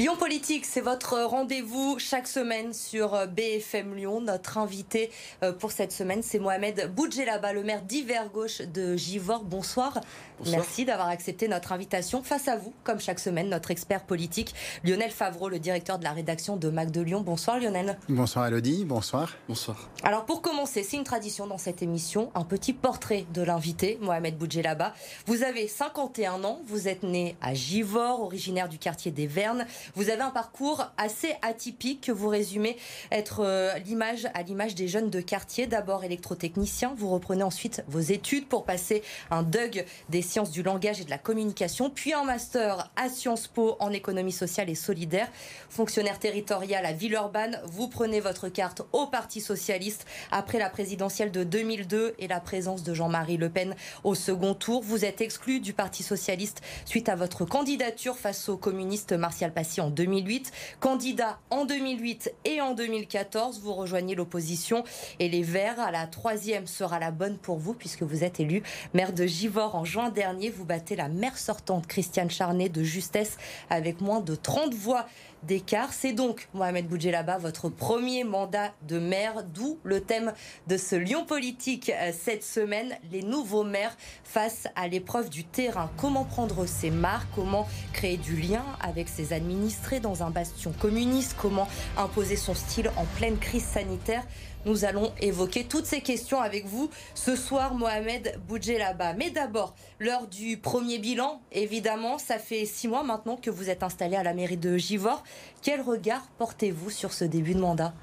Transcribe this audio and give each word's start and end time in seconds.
Lyon 0.00 0.16
Politique, 0.16 0.64
c'est 0.64 0.80
votre 0.80 1.18
rendez-vous 1.24 1.98
chaque 1.98 2.26
semaine 2.26 2.72
sur 2.72 3.12
euh, 3.12 3.26
BFM 3.26 3.94
Lyon. 3.94 4.22
Notre 4.22 4.56
invité 4.56 5.10
euh, 5.42 5.52
pour 5.52 5.72
cette 5.72 5.92
semaine, 5.92 6.22
c'est 6.22 6.38
Mohamed 6.38 6.90
Boudjelaba, 6.94 7.52
le 7.52 7.62
maire 7.62 7.82
d'hiver 7.82 8.30
gauche 8.32 8.62
de 8.62 8.96
Givor. 8.96 9.44
Bonsoir. 9.44 10.00
Merci 10.46 10.84
d'avoir 10.84 11.08
accepté 11.08 11.48
notre 11.48 11.72
invitation. 11.72 12.22
Face 12.22 12.48
à 12.48 12.56
vous, 12.56 12.72
comme 12.84 13.00
chaque 13.00 13.18
semaine, 13.18 13.48
notre 13.48 13.70
expert 13.70 14.04
politique, 14.04 14.54
Lionel 14.84 15.10
Favreau, 15.10 15.48
le 15.48 15.58
directeur 15.58 15.98
de 15.98 16.04
la 16.04 16.12
rédaction 16.12 16.56
de 16.56 16.68
Mac 16.70 16.90
de 16.90 17.00
Lyon. 17.00 17.20
Bonsoir 17.20 17.58
Lionel. 17.58 17.98
Bonsoir 18.08 18.46
Elodie, 18.46 18.84
bonsoir. 18.84 19.36
Bonsoir. 19.48 19.90
Alors 20.02 20.24
pour 20.24 20.42
commencer, 20.42 20.82
c'est 20.82 20.96
une 20.96 21.04
tradition 21.04 21.46
dans 21.46 21.58
cette 21.58 21.82
émission, 21.82 22.30
un 22.34 22.44
petit 22.44 22.72
portrait 22.72 23.26
de 23.34 23.42
l'invité, 23.42 23.98
Mohamed 24.00 24.38
Boudjelaba. 24.38 24.94
Vous 25.26 25.42
avez 25.42 25.68
51 25.68 26.44
ans, 26.44 26.60
vous 26.66 26.88
êtes 26.88 27.02
né 27.02 27.36
à 27.42 27.54
Givor, 27.54 28.22
originaire 28.22 28.68
du 28.68 28.78
quartier 28.78 29.10
des 29.10 29.26
Vernes. 29.26 29.66
Vous 29.94 30.10
avez 30.10 30.22
un 30.22 30.30
parcours 30.30 30.86
assez 30.96 31.34
atypique 31.42 32.00
que 32.02 32.12
vous 32.12 32.28
résumez 32.28 32.76
être 33.10 33.40
euh, 33.40 33.76
l'image 33.78 34.28
à 34.34 34.42
l'image 34.42 34.74
des 34.74 34.88
jeunes 34.88 35.10
de 35.10 35.20
quartier. 35.20 35.66
D'abord 35.66 36.04
électrotechnicien, 36.04 36.94
vous 36.96 37.10
reprenez 37.10 37.42
ensuite 37.42 37.84
vos 37.88 38.00
études 38.00 38.46
pour 38.46 38.64
passer 38.64 39.02
un 39.30 39.42
DUG 39.42 39.84
des 40.08 40.22
sciences 40.30 40.52
du 40.52 40.62
langage 40.62 41.00
et 41.00 41.04
de 41.04 41.10
la 41.10 41.18
communication, 41.18 41.90
puis 41.90 42.12
un 42.12 42.22
master 42.22 42.92
à 42.94 43.08
Sciences 43.08 43.48
Po 43.48 43.76
en 43.80 43.90
économie 43.90 44.30
sociale 44.30 44.70
et 44.70 44.76
solidaire. 44.76 45.28
Fonctionnaire 45.68 46.20
territorial 46.20 46.86
à 46.86 46.92
Villeurbanne, 46.92 47.60
vous 47.64 47.88
prenez 47.88 48.20
votre 48.20 48.48
carte 48.48 48.82
au 48.92 49.08
Parti 49.08 49.40
socialiste 49.40 50.06
après 50.30 50.60
la 50.60 50.70
présidentielle 50.70 51.32
de 51.32 51.42
2002 51.42 52.14
et 52.20 52.28
la 52.28 52.38
présence 52.38 52.84
de 52.84 52.94
Jean-Marie 52.94 53.38
Le 53.38 53.50
Pen 53.50 53.74
au 54.04 54.14
second 54.14 54.54
tour. 54.54 54.82
Vous 54.82 55.04
êtes 55.04 55.20
exclu 55.20 55.58
du 55.58 55.72
Parti 55.72 56.04
socialiste 56.04 56.62
suite 56.84 57.08
à 57.08 57.16
votre 57.16 57.44
candidature 57.44 58.16
face 58.16 58.48
au 58.48 58.56
communiste 58.56 59.12
Martial 59.12 59.52
Passy 59.52 59.80
en 59.80 59.90
2008. 59.90 60.52
Candidat 60.78 61.40
en 61.50 61.64
2008 61.64 62.32
et 62.44 62.60
en 62.60 62.74
2014, 62.74 63.60
vous 63.62 63.72
rejoignez 63.72 64.14
l'opposition 64.14 64.84
et 65.18 65.28
les 65.28 65.42
Verts. 65.42 65.80
À 65.80 65.90
la 65.90 66.06
troisième 66.06 66.68
sera 66.68 67.00
la 67.00 67.10
bonne 67.10 67.36
pour 67.36 67.58
vous 67.58 67.74
puisque 67.74 68.04
vous 68.04 68.22
êtes 68.22 68.38
élu 68.38 68.62
maire 68.94 69.12
de 69.12 69.26
Givors 69.26 69.74
en 69.74 69.84
juin 69.84 70.08
dernier. 70.08 70.19
Vous 70.54 70.66
battez 70.66 70.96
la 70.96 71.08
maire 71.08 71.38
sortante 71.38 71.86
Christiane 71.86 72.30
Charnet 72.30 72.68
de 72.68 72.82
justesse 72.82 73.38
avec 73.70 74.02
moins 74.02 74.20
de 74.20 74.34
30 74.34 74.74
voix 74.74 75.06
d'écart. 75.44 75.94
C'est 75.94 76.12
donc, 76.12 76.48
Mohamed 76.52 76.86
Boudjelaba, 76.86 77.38
votre 77.38 77.70
premier 77.70 78.24
mandat 78.24 78.72
de 78.86 78.98
maire, 78.98 79.42
d'où 79.42 79.78
le 79.82 80.02
thème 80.02 80.34
de 80.66 80.76
ce 80.76 80.94
Lyon 80.94 81.24
politique 81.24 81.90
euh, 81.94 82.12
cette 82.12 82.44
semaine, 82.44 82.98
les 83.10 83.22
nouveaux 83.22 83.64
maires 83.64 83.96
face 84.22 84.68
à 84.76 84.88
l'épreuve 84.88 85.30
du 85.30 85.44
terrain. 85.44 85.90
Comment 85.96 86.24
prendre 86.24 86.66
ses 86.66 86.90
marques, 86.90 87.28
comment 87.34 87.66
créer 87.94 88.18
du 88.18 88.36
lien 88.36 88.64
avec 88.82 89.08
ses 89.08 89.32
administrés 89.32 90.00
dans 90.00 90.22
un 90.22 90.30
bastion 90.30 90.72
communiste, 90.78 91.34
comment 91.40 91.68
imposer 91.96 92.36
son 92.36 92.54
style 92.54 92.90
en 92.96 93.06
pleine 93.16 93.38
crise 93.38 93.64
sanitaire? 93.64 94.24
Nous 94.66 94.84
allons 94.84 95.12
évoquer 95.20 95.64
toutes 95.64 95.86
ces 95.86 96.02
questions 96.02 96.40
avec 96.40 96.66
vous 96.66 96.90
ce 97.14 97.34
soir, 97.34 97.74
Mohamed 97.74 98.38
Boudjelaba. 98.46 99.14
Mais 99.14 99.30
d'abord, 99.30 99.74
l'heure 99.98 100.26
du 100.26 100.58
premier 100.58 100.98
bilan, 100.98 101.40
évidemment, 101.50 102.18
ça 102.18 102.38
fait 102.38 102.66
six 102.66 102.86
mois 102.86 103.02
maintenant 103.02 103.36
que 103.36 103.50
vous 103.50 103.70
êtes 103.70 103.82
installé 103.82 104.16
à 104.16 104.22
la 104.22 104.34
mairie 104.34 104.58
de 104.58 104.76
Givors. 104.76 105.24
Quel 105.62 105.80
regard 105.80 106.26
portez-vous 106.38 106.90
sur 106.90 107.12
ce 107.14 107.24
début 107.24 107.54
de 107.54 107.60
mandat? 107.60 107.94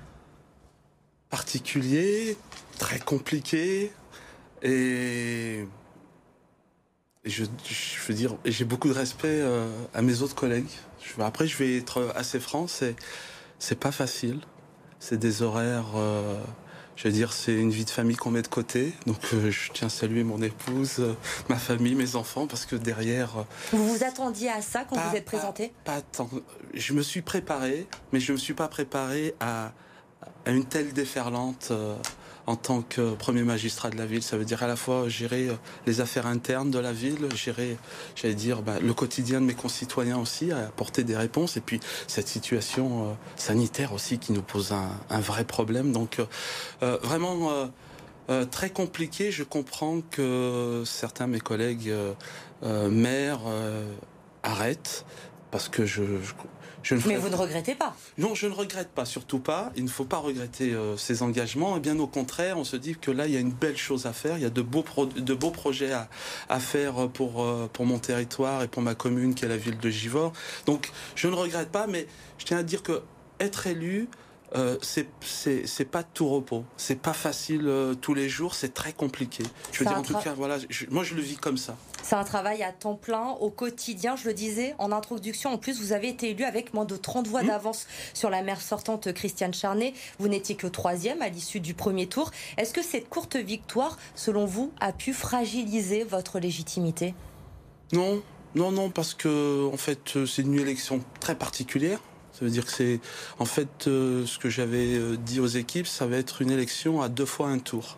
Particulier, 1.29 2.37
très 2.79 2.99
compliqué, 2.99 3.91
et, 4.63 5.67
je, 7.25 7.43
veux 8.07 8.13
dire, 8.13 8.35
j'ai 8.45 8.65
beaucoup 8.65 8.87
de 8.87 8.93
respect 8.93 9.27
euh, 9.27 9.67
à 9.93 10.01
mes 10.01 10.21
autres 10.21 10.35
collègues. 10.35 10.69
Après, 11.19 11.47
je 11.47 11.57
vais 11.57 11.77
être 11.77 12.11
assez 12.15 12.39
franc, 12.39 12.65
c'est 12.67 13.79
pas 13.79 13.91
facile 13.91 14.39
c'est 14.99 15.17
des 15.17 15.41
horaires. 15.41 15.95
Euh, 15.95 16.39
je 16.95 17.07
veux 17.07 17.13
dire, 17.13 17.31
c'est 17.31 17.53
une 17.53 17.69
vie 17.69 17.85
de 17.85 17.89
famille 17.89 18.15
qu'on 18.15 18.31
met 18.31 18.41
de 18.41 18.47
côté. 18.47 18.93
Donc, 19.05 19.19
euh, 19.33 19.51
je 19.51 19.71
tiens 19.71 19.87
à 19.87 19.89
saluer 19.89 20.23
mon 20.23 20.41
épouse, 20.41 20.95
euh, 20.99 21.13
ma 21.47 21.57
famille, 21.57 21.93
mes 21.95 22.15
enfants, 22.15 22.47
parce 22.47 22.65
que 22.65 22.75
derrière. 22.75 23.45
vous 23.71 23.87
vous 23.95 24.03
attendiez 24.03 24.49
à 24.49 24.61
ça 24.61 24.83
quand 24.83 24.97
vous 24.97 25.15
êtes 25.15 25.25
présenté? 25.25 25.73
pas, 25.83 26.01
tant. 26.01 26.29
Je 26.73 26.93
me 26.93 27.01
suis 27.01 27.21
préparé, 27.21 27.87
mais 28.11 28.19
je 28.19 28.31
ne 28.31 28.37
me 28.37 28.41
suis 28.41 28.55
pas 28.55 28.67
préparé 28.67 29.35
à, 29.39 29.71
à 30.45 30.51
une 30.51 30.65
telle 30.65 30.93
déferlante 30.93 31.71
en 32.47 32.55
tant 32.55 32.81
que 32.81 33.13
premier 33.13 33.43
magistrat 33.43 33.89
de 33.89 33.97
la 33.97 34.05
ville. 34.05 34.23
Ça 34.23 34.37
veut 34.37 34.45
dire 34.45 34.63
à 34.63 34.67
la 34.67 34.77
fois 34.77 35.09
gérer 35.09 35.49
euh, 35.49 35.55
les 35.85 35.99
affaires 35.99 36.25
internes 36.25 36.71
de 36.71 36.79
la 36.79 36.93
ville, 36.93 37.27
gérer, 37.35 37.77
j'allais 38.15 38.33
dire, 38.33 38.61
bah, 38.61 38.79
le 38.81 38.93
quotidien 38.93 39.41
de 39.41 39.45
mes 39.45 39.53
concitoyens 39.53 40.17
aussi, 40.17 40.51
apporter 40.53 41.03
des 41.03 41.17
réponses, 41.17 41.57
et 41.57 41.61
puis 41.61 41.81
cette 42.07 42.29
situation 42.29 43.09
euh, 43.09 43.13
sanitaire 43.35 43.91
aussi 43.91 44.17
qui 44.17 44.31
nous 44.31 44.41
pose 44.41 44.71
un, 44.71 45.19
vrai 45.19 45.43
problème. 45.43 45.91
Donc 45.91 46.19
euh, 46.81 46.97
vraiment 47.03 47.69
très 48.51 48.69
compliqué. 48.69 49.31
Je 49.31 49.43
comprends 49.43 49.99
que 50.01 50.83
certains 50.85 51.27
de 51.27 51.33
mes 51.33 51.39
collègues 51.39 51.91
maires 52.63 53.41
arrêtent 54.43 55.05
parce 55.51 55.69
que 55.69 55.85
je, 55.85 56.03
mais 57.05 57.15
vous 57.15 57.29
ne 57.29 57.35
regrettez 57.35 57.75
pas 57.75 57.95
Non, 58.17 58.35
je 58.35 58.47
ne 58.47 58.53
regrette 58.53 58.89
pas, 58.89 59.05
surtout 59.05 59.39
pas. 59.39 59.71
Il 59.75 59.83
ne 59.83 59.89
faut 59.89 60.05
pas 60.05 60.17
regretter 60.17 60.73
euh, 60.73 60.97
ces 60.97 61.21
engagements. 61.21 61.77
Et 61.77 61.79
bien 61.79 61.97
au 61.99 62.07
contraire, 62.07 62.57
on 62.57 62.63
se 62.63 62.77
dit 62.77 62.95
que 62.95 63.11
là, 63.11 63.27
il 63.27 63.33
y 63.33 63.37
a 63.37 63.39
une 63.39 63.51
belle 63.51 63.77
chose 63.77 64.05
à 64.05 64.13
faire. 64.13 64.37
Il 64.37 64.43
y 64.43 64.45
a 64.45 64.49
de 64.49 64.61
beaux, 64.61 64.85
de 65.15 65.33
beaux 65.33 65.51
projets 65.51 65.91
à, 65.91 66.09
à 66.49 66.59
faire 66.59 67.09
pour, 67.09 67.43
euh, 67.43 67.69
pour 67.71 67.85
mon 67.85 67.99
territoire 67.99 68.63
et 68.63 68.67
pour 68.67 68.81
ma 68.81 68.95
commune, 68.95 69.35
qui 69.35 69.45
est 69.45 69.49
la 69.49 69.57
ville 69.57 69.77
de 69.77 69.89
Givors. 69.89 70.33
Donc, 70.65 70.91
je 71.15 71.27
ne 71.27 71.35
regrette 71.35 71.69
pas, 71.71 71.87
mais 71.87 72.07
je 72.37 72.45
tiens 72.45 72.57
à 72.57 72.63
dire 72.63 72.83
que 72.83 73.01
être 73.39 73.67
élu, 73.67 74.07
euh, 74.55 74.77
c'est 74.81 75.91
pas 75.91 76.03
tout 76.03 76.29
repos. 76.29 76.63
C'est 76.77 76.99
pas 77.01 77.13
facile 77.13 77.67
euh, 77.67 77.95
tous 77.95 78.13
les 78.13 78.29
jours. 78.29 78.55
C'est 78.55 78.73
très 78.73 78.93
compliqué. 78.93 79.43
Je 79.71 79.79
veux 79.79 79.85
dire, 79.85 79.97
en 79.97 80.01
tout 80.01 80.17
cas, 80.17 80.33
voilà, 80.33 80.57
moi 80.89 81.03
je 81.03 81.15
le 81.15 81.21
vis 81.21 81.35
comme 81.35 81.57
ça. 81.57 81.75
C'est 82.01 82.15
un 82.15 82.23
travail 82.23 82.63
à 82.63 82.71
temps 82.71 82.95
plein, 82.95 83.31
au 83.41 83.49
quotidien. 83.49 84.15
Je 84.15 84.25
le 84.27 84.33
disais 84.33 84.73
en 84.77 84.91
introduction. 84.93 85.51
En 85.51 85.57
plus, 85.57 85.81
vous 85.81 85.91
avez 85.91 86.07
été 86.07 86.29
élu 86.29 86.45
avec 86.45 86.73
moins 86.73 86.85
de 86.85 86.95
30 86.95 87.27
voix 87.27 87.43
mmh. 87.43 87.47
d'avance 87.47 87.87
sur 88.13 88.29
la 88.29 88.41
maire 88.41 88.61
sortante 88.61 89.11
Christiane 89.11 89.53
Charnet. 89.53 89.93
Vous 90.17 90.29
n'étiez 90.29 90.55
que 90.55 90.67
troisième 90.67 91.21
à 91.21 91.27
l'issue 91.27 91.59
du 91.59 91.73
premier 91.73 92.07
tour. 92.07 92.31
Est-ce 92.57 92.73
que 92.73 92.83
cette 92.83 93.09
courte 93.09 93.35
victoire, 93.35 93.97
selon 94.15 94.45
vous, 94.45 94.71
a 94.79 94.93
pu 94.93 95.11
fragiliser 95.13 96.05
votre 96.05 96.39
légitimité? 96.39 97.13
Non, 97.91 98.21
non, 98.55 98.71
non, 98.71 98.89
parce 98.89 99.13
que 99.13 99.67
en 99.71 99.77
fait, 99.77 100.25
c'est 100.25 100.41
une 100.43 100.57
élection 100.57 101.01
très 101.19 101.35
particulière. 101.35 101.99
Ça 102.37 102.45
veut 102.45 102.51
dire 102.51 102.65
que 102.65 102.71
c'est, 102.71 102.99
en 103.39 103.45
fait, 103.45 103.87
euh, 103.87 104.27
ce 104.27 104.37
que 104.37 104.47
j'avais 104.47 104.95
euh, 104.95 105.17
dit 105.17 105.39
aux 105.39 105.47
équipes, 105.47 105.87
ça 105.87 106.05
va 106.05 106.17
être 106.17 106.43
une 106.43 106.51
élection 106.51 107.01
à 107.01 107.09
deux 107.09 107.25
fois 107.25 107.47
un 107.47 107.57
tour. 107.57 107.97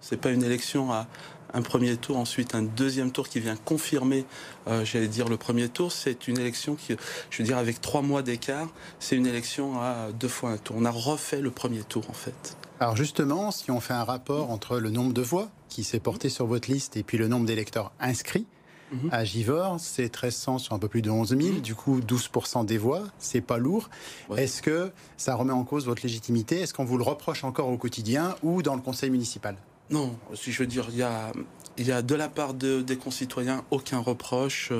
C'est 0.00 0.16
pas 0.16 0.30
une 0.30 0.42
élection 0.42 0.92
à 0.92 1.06
un 1.54 1.62
premier 1.62 1.96
tour, 1.96 2.16
ensuite 2.16 2.56
un 2.56 2.62
deuxième 2.62 3.12
tour 3.12 3.28
qui 3.28 3.38
vient 3.38 3.54
confirmer, 3.54 4.24
euh, 4.66 4.84
j'allais 4.84 5.06
dire, 5.06 5.28
le 5.28 5.36
premier 5.36 5.68
tour. 5.68 5.92
C'est 5.92 6.26
une 6.26 6.36
élection 6.36 6.74
qui, 6.74 6.96
je 7.30 7.38
veux 7.38 7.44
dire, 7.44 7.58
avec 7.58 7.80
trois 7.80 8.02
mois 8.02 8.22
d'écart, 8.22 8.66
c'est 8.98 9.14
une 9.14 9.26
élection 9.26 9.80
à 9.80 10.08
deux 10.18 10.26
fois 10.26 10.50
un 10.50 10.56
tour. 10.56 10.74
On 10.76 10.84
a 10.84 10.90
refait 10.90 11.40
le 11.40 11.52
premier 11.52 11.84
tour, 11.84 12.10
en 12.10 12.14
fait. 12.14 12.56
Alors 12.80 12.96
justement, 12.96 13.52
si 13.52 13.70
on 13.70 13.78
fait 13.78 13.94
un 13.94 14.04
rapport 14.04 14.50
entre 14.50 14.80
le 14.80 14.90
nombre 14.90 15.12
de 15.12 15.22
voix 15.22 15.48
qui 15.68 15.84
s'est 15.84 16.00
porté 16.00 16.28
sur 16.28 16.46
votre 16.46 16.68
liste 16.68 16.96
et 16.96 17.04
puis 17.04 17.18
le 17.18 17.28
nombre 17.28 17.46
d'électeurs 17.46 17.92
inscrits, 18.00 18.46
Mhm. 18.92 19.08
À 19.12 19.24
Givors, 19.24 19.80
c'est 19.80 20.02
1300 20.02 20.58
sur 20.58 20.74
un 20.74 20.78
peu 20.78 20.88
plus 20.88 21.02
de 21.02 21.10
11 21.10 21.36
000, 21.36 21.40
mhm. 21.40 21.60
du 21.60 21.74
coup 21.74 22.00
12% 22.00 22.64
des 22.64 22.78
voix, 22.78 23.02
c'est 23.18 23.40
pas 23.40 23.58
lourd. 23.58 23.90
Est-ce 24.36 24.62
que 24.62 24.90
ça 25.16 25.34
remet 25.34 25.52
en 25.52 25.64
cause 25.64 25.86
votre 25.86 26.02
légitimité? 26.02 26.60
Est-ce 26.60 26.74
qu'on 26.74 26.84
vous 26.84 26.98
le 26.98 27.04
reproche 27.04 27.44
encore 27.44 27.68
au 27.68 27.76
quotidien 27.76 28.36
ou 28.42 28.62
dans 28.62 28.74
le 28.74 28.82
conseil 28.82 29.10
municipal? 29.10 29.56
Non, 29.88 30.16
si 30.34 30.50
je 30.50 30.62
veux 30.62 30.66
dire, 30.66 30.86
il 30.90 30.96
y 30.96 31.02
a, 31.02 31.30
il 31.78 31.86
y 31.86 31.92
a 31.92 32.02
de 32.02 32.14
la 32.14 32.28
part 32.28 32.54
de, 32.54 32.80
des 32.80 32.96
concitoyens 32.96 33.64
aucun 33.70 33.98
reproche. 33.98 34.72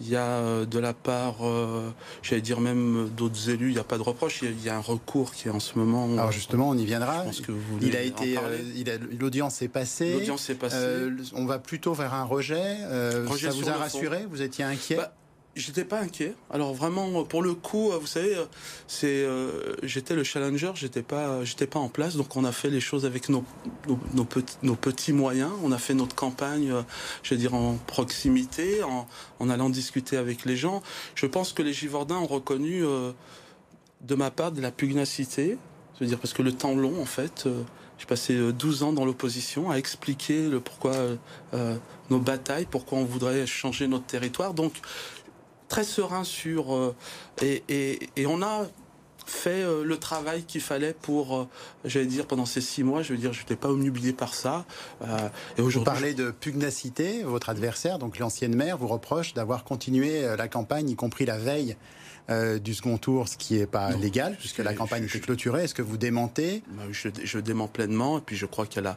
Il 0.00 0.08
y 0.08 0.16
a 0.16 0.26
euh, 0.26 0.66
de 0.66 0.78
la 0.78 0.92
part, 0.92 1.36
euh, 1.42 1.90
j'allais 2.22 2.42
dire 2.42 2.60
même 2.60 3.08
d'autres 3.16 3.50
élus, 3.50 3.68
il 3.68 3.74
n'y 3.74 3.80
a 3.80 3.84
pas 3.84 3.98
de 3.98 4.02
reproche. 4.02 4.42
Il 4.42 4.62
y, 4.64 4.68
a, 4.68 4.76
un 4.76 4.80
recours 4.80 5.32
qui 5.32 5.48
est 5.48 5.50
en 5.50 5.60
ce 5.60 5.78
moment. 5.78 6.12
Alors 6.12 6.32
justement, 6.32 6.70
on 6.70 6.76
y 6.76 6.84
viendra. 6.84 7.24
que 7.46 7.52
vous 7.52 7.78
il 7.80 7.96
a 7.96 8.02
été, 8.02 8.36
euh, 8.38 8.98
l'audience 9.18 9.62
est 9.62 9.68
passée. 9.68 10.14
L'audience 10.14 10.48
est 10.50 10.54
passée. 10.54 11.08
on 11.34 11.46
va 11.46 11.58
plutôt 11.58 11.92
vers 11.94 12.14
un 12.14 12.24
rejet. 12.24 12.78
ça 12.80 13.50
vous 13.50 13.68
a 13.68 13.74
rassuré? 13.74 14.26
Vous 14.28 14.42
étiez 14.42 14.64
inquiet? 14.64 14.96
Bah, 14.96 15.14
J'étais 15.54 15.84
pas 15.84 16.00
inquiet. 16.00 16.34
Alors 16.50 16.72
vraiment, 16.72 17.24
pour 17.24 17.42
le 17.42 17.52
coup, 17.52 17.90
vous 17.90 18.06
savez, 18.06 18.34
c'est, 18.86 19.22
euh, 19.22 19.76
j'étais 19.82 20.14
le 20.14 20.24
challenger, 20.24 20.72
j'étais 20.74 21.02
pas, 21.02 21.44
j'étais 21.44 21.66
pas 21.66 21.78
en 21.78 21.90
place, 21.90 22.16
donc 22.16 22.34
on 22.36 22.44
a 22.46 22.52
fait 22.52 22.70
les 22.70 22.80
choses 22.80 23.04
avec 23.04 23.28
nos, 23.28 23.44
nos, 24.14 24.24
petits, 24.24 25.12
moyens. 25.12 25.50
On 25.62 25.70
a 25.70 25.76
fait 25.76 25.92
notre 25.92 26.14
campagne, 26.14 26.70
euh, 26.70 26.80
je 27.22 27.34
veux 27.34 27.40
dire, 27.40 27.52
en 27.52 27.74
proximité, 27.86 28.82
en, 28.82 29.06
allant 29.50 29.68
discuter 29.68 30.16
avec 30.16 30.46
les 30.46 30.56
gens. 30.56 30.82
Je 31.14 31.26
pense 31.26 31.52
que 31.52 31.62
les 31.62 31.74
Givordins 31.74 32.16
ont 32.16 32.26
reconnu, 32.26 32.82
euh, 32.82 33.12
de 34.00 34.14
ma 34.14 34.30
part, 34.30 34.52
de 34.52 34.62
la 34.62 34.70
pugnacité. 34.70 35.58
Je 35.96 36.00
veux 36.00 36.06
dire, 36.06 36.18
parce 36.18 36.32
que 36.32 36.40
le 36.40 36.52
temps 36.52 36.74
long, 36.74 36.98
en 36.98 37.04
fait, 37.04 37.46
j'ai 37.98 38.06
passé 38.06 38.52
12 38.52 38.84
ans 38.84 38.92
dans 38.94 39.04
l'opposition 39.04 39.70
à 39.70 39.76
expliquer 39.76 40.48
pourquoi 40.64 40.94
nos 42.10 42.18
batailles, 42.18 42.66
pourquoi 42.68 42.98
on 42.98 43.04
voudrait 43.04 43.46
changer 43.46 43.86
notre 43.86 44.06
territoire. 44.06 44.54
Donc, 44.54 44.80
très 45.72 45.84
serein 45.84 46.22
sur 46.22 46.94
et, 47.40 47.62
et, 48.16 48.26
on 48.26 48.42
a 48.42 48.66
fait 49.24 49.64
le 49.84 49.96
travail 49.96 50.42
qu'il 50.44 50.60
fallait 50.60 50.92
pour, 50.92 51.48
j'allais 51.86 52.04
dire, 52.04 52.26
pendant 52.26 52.44
ces 52.44 52.60
six 52.60 52.82
mois, 52.82 53.00
je 53.02 53.14
veux 53.14 53.18
dire, 53.18 53.32
je 53.32 53.40
n'étais 53.40 53.56
pas 53.56 53.68
omnubilé 53.68 54.12
par 54.12 54.34
ça. 54.34 54.66
et 55.02 55.62
aujourd'hui, 55.62 55.78
vous 55.78 55.84
parlez 55.84 56.12
de 56.12 56.30
pugnacité. 56.30 57.22
Votre 57.22 57.48
adversaire, 57.48 57.98
donc 57.98 58.18
l'ancienne 58.18 58.54
maire, 58.54 58.76
vous 58.76 58.88
reproche 58.88 59.32
d'avoir 59.32 59.64
continué 59.64 60.36
la 60.36 60.48
campagne, 60.48 60.90
y 60.90 60.94
compris 60.96 61.24
la 61.24 61.38
veille 61.38 61.76
euh, 62.30 62.60
du 62.60 62.72
second 62.72 62.98
tour, 62.98 63.26
ce 63.26 63.36
qui 63.36 63.54
n'est 63.54 63.66
pas 63.66 63.90
légal, 63.90 64.36
puisque 64.38 64.58
la 64.58 64.74
campagne 64.74 65.04
était 65.04 65.18
clôturée. 65.18 65.64
Est-ce 65.64 65.74
que 65.74 65.82
vous 65.82 65.96
démentez? 65.96 66.62
Bah 66.68 66.84
je, 66.92 67.08
je, 67.24 67.38
dément 67.40 67.66
pleinement, 67.66 68.18
et 68.18 68.20
puis 68.20 68.36
je 68.36 68.46
crois 68.46 68.64
qu'elle 68.66 68.86
a... 68.86 68.96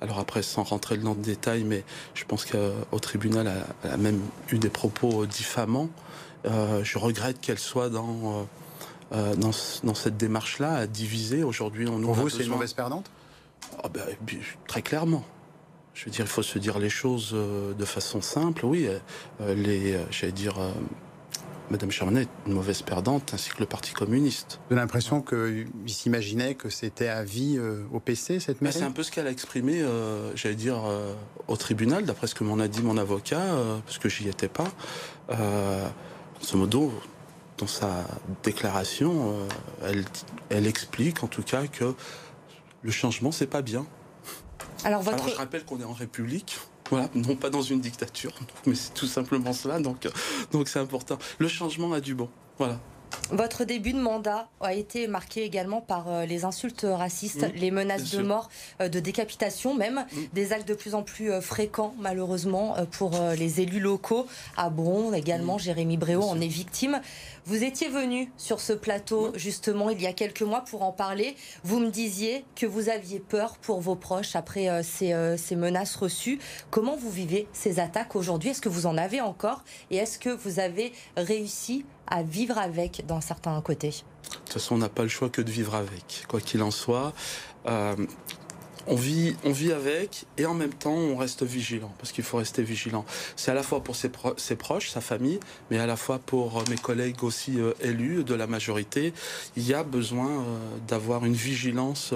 Alors 0.00 0.20
après, 0.20 0.42
sans 0.42 0.62
rentrer 0.62 0.96
dans 0.96 1.14
le 1.14 1.20
détail, 1.20 1.64
mais 1.64 1.82
je 2.14 2.24
pense 2.24 2.44
qu'au 2.44 2.98
tribunal, 3.00 3.52
elle 3.82 3.90
a, 3.90 3.96
même 3.96 4.20
eu 4.50 4.58
des 4.58 4.68
propos 4.68 5.26
diffamants. 5.26 5.90
Euh, 6.46 6.84
je 6.84 6.98
regrette 6.98 7.40
qu'elle 7.40 7.58
soit 7.58 7.90
dans, 7.90 8.46
euh, 9.12 9.34
dans, 9.34 9.50
dans, 9.82 9.94
cette 9.94 10.16
démarche-là, 10.16 10.74
à 10.74 10.86
diviser. 10.86 11.42
Aujourd'hui, 11.42 11.88
on 11.88 12.00
Pour 12.00 12.14
vous, 12.14 12.28
c'est 12.28 12.44
une 12.44 12.50
mauvaise 12.50 12.74
perdante? 12.74 13.10
Ah 13.82 13.88
ben, 13.88 14.04
Très 14.68 14.82
clairement. 14.82 15.24
Je 15.94 16.04
veux 16.04 16.12
dire, 16.12 16.24
il 16.24 16.30
faut 16.30 16.42
se 16.42 16.60
dire 16.60 16.78
les 16.78 16.88
choses 16.90 17.32
de 17.32 17.84
façon 17.84 18.22
simple. 18.22 18.64
Oui, 18.64 18.88
les, 19.46 19.98
j'allais 20.10 20.32
dire, 20.32 20.54
Madame 21.72 21.90
Charbonnet 21.90 22.22
est 22.22 22.28
une 22.46 22.52
mauvaise 22.52 22.82
perdante, 22.82 23.32
ainsi 23.32 23.48
que 23.48 23.58
le 23.60 23.64
Parti 23.64 23.94
communiste. 23.94 24.60
J'ai 24.68 24.76
l'impression 24.76 25.22
qu'il 25.22 25.66
s'imaginait 25.86 26.54
que 26.54 26.68
c'était 26.68 27.08
à 27.08 27.24
vie 27.24 27.56
euh, 27.56 27.86
au 27.94 27.98
PC, 27.98 28.40
cette 28.40 28.60
mairie? 28.60 28.76
C'est 28.78 28.84
un 28.84 28.90
peu 28.90 29.02
ce 29.02 29.10
qu'elle 29.10 29.26
a 29.26 29.30
exprimé, 29.30 29.80
euh, 29.80 30.36
j'allais 30.36 30.54
dire, 30.54 30.84
euh, 30.84 31.14
au 31.48 31.56
tribunal, 31.56 32.04
d'après 32.04 32.26
ce 32.26 32.34
que 32.34 32.44
m'en 32.44 32.58
a 32.58 32.68
dit 32.68 32.82
mon 32.82 32.98
avocat, 32.98 33.56
parce 33.86 33.96
que 33.96 34.10
j'y 34.10 34.28
étais 34.28 34.48
pas. 34.48 34.70
ce 36.42 36.56
modo, 36.58 36.92
dans 37.56 37.66
sa 37.66 38.04
déclaration, 38.42 39.34
elle, 39.82 40.04
elle 40.50 40.66
explique 40.66 41.24
en 41.24 41.26
tout 41.26 41.42
cas 41.42 41.66
que 41.68 41.94
le 42.82 42.90
changement, 42.90 43.32
c'est 43.32 43.46
pas 43.46 43.62
bien. 43.62 43.86
Alors, 44.84 45.00
votre... 45.00 45.26
je 45.26 45.36
rappelle 45.36 45.64
qu'on 45.64 45.80
est 45.80 45.84
en 45.84 45.94
République. 45.94 46.58
Voilà, 46.92 47.08
non 47.14 47.36
pas 47.36 47.48
dans 47.48 47.62
une 47.62 47.80
dictature, 47.80 48.34
mais 48.66 48.74
c'est 48.74 48.92
tout 48.92 49.06
simplement 49.06 49.54
cela, 49.54 49.80
donc 49.80 50.04
euh, 50.04 50.10
donc 50.52 50.68
c'est 50.68 50.78
important. 50.78 51.18
Le 51.38 51.48
changement 51.48 51.90
a 51.94 52.02
du 52.02 52.14
bon. 52.14 52.28
Voilà. 52.58 52.78
Votre 53.30 53.64
début 53.64 53.92
de 53.92 54.00
mandat 54.00 54.48
a 54.60 54.74
été 54.74 55.06
marqué 55.06 55.42
également 55.42 55.80
par 55.80 56.08
euh, 56.08 56.26
les 56.26 56.44
insultes 56.44 56.86
racistes, 56.88 57.46
les 57.54 57.70
menaces 57.70 58.10
de 58.10 58.22
mort, 58.22 58.48
euh, 58.80 58.88
de 58.88 59.00
décapitation 59.00 59.74
même, 59.74 60.04
des 60.32 60.52
actes 60.52 60.68
de 60.68 60.74
plus 60.74 60.94
en 60.94 61.02
plus 61.02 61.32
fréquents 61.40 61.94
malheureusement 61.98 62.76
pour 62.90 63.12
les 63.38 63.60
élus 63.60 63.80
locaux. 63.80 64.26
À 64.56 64.70
Bron 64.70 65.12
également, 65.12 65.58
Jérémy 65.58 65.96
Bréau 65.96 66.22
en 66.22 66.40
est 66.40 66.46
victime. 66.46 67.00
Vous 67.44 67.64
étiez 67.64 67.88
venu 67.88 68.30
sur 68.36 68.60
ce 68.60 68.72
plateau 68.72 69.32
justement 69.34 69.90
il 69.90 70.00
y 70.00 70.06
a 70.06 70.12
quelques 70.12 70.42
mois 70.42 70.60
pour 70.60 70.82
en 70.82 70.92
parler. 70.92 71.36
Vous 71.64 71.80
me 71.80 71.90
disiez 71.90 72.44
que 72.54 72.66
vous 72.66 72.88
aviez 72.88 73.18
peur 73.18 73.56
pour 73.58 73.80
vos 73.80 73.96
proches 73.96 74.36
après 74.36 74.68
euh, 74.68 74.82
euh, 75.02 75.36
ces, 75.36 75.56
menaces 75.56 75.96
reçues. 75.96 76.38
Comment 76.70 76.96
vous 76.96 77.10
vivez 77.10 77.48
ces 77.52 77.80
attaques 77.80 78.14
aujourd'hui? 78.14 78.50
Est-ce 78.50 78.60
que 78.60 78.68
vous 78.68 78.86
en 78.86 78.96
avez 78.96 79.20
encore? 79.20 79.64
Et 79.90 79.96
est-ce 79.96 80.18
que 80.18 80.30
vous 80.30 80.60
avez 80.60 80.92
réussi 81.16 81.84
à 82.12 82.22
vivre 82.22 82.58
avec 82.58 83.04
d'un 83.06 83.22
certain 83.22 83.58
côté 83.62 83.88
De 83.88 84.36
toute 84.36 84.52
façon, 84.52 84.74
on 84.74 84.78
n'a 84.78 84.90
pas 84.90 85.02
le 85.02 85.08
choix 85.08 85.30
que 85.30 85.40
de 85.40 85.50
vivre 85.50 85.74
avec, 85.74 86.26
quoi 86.28 86.40
qu'il 86.42 86.62
en 86.62 86.70
soit. 86.70 87.14
Euh, 87.66 87.96
on 88.86 88.96
vit, 88.96 89.34
on 89.44 89.52
vit 89.52 89.72
avec 89.72 90.26
et 90.36 90.44
en 90.44 90.54
même 90.54 90.74
temps 90.74 90.92
on 90.92 91.16
reste 91.16 91.44
vigilant 91.44 91.94
parce 91.98 92.10
qu'il 92.12 92.24
faut 92.24 92.36
rester 92.36 92.62
vigilant. 92.62 93.06
C'est 93.36 93.50
à 93.50 93.54
la 93.54 93.62
fois 93.62 93.82
pour 93.82 93.96
ses, 93.96 94.10
proches, 94.10 94.90
sa 94.90 95.00
famille, 95.00 95.38
mais 95.70 95.78
à 95.78 95.86
la 95.86 95.96
fois 95.96 96.18
pour 96.18 96.58
euh, 96.58 96.64
mes 96.68 96.76
collègues 96.76 97.22
aussi 97.24 97.58
euh, 97.58 97.72
élus 97.80 98.24
de 98.24 98.34
la 98.34 98.46
majorité. 98.46 99.14
Il 99.56 99.66
y 99.66 99.72
a 99.72 99.82
besoin 99.82 100.44
d'avoir 100.88 101.24
une 101.24 101.34
vigilance 101.34 102.12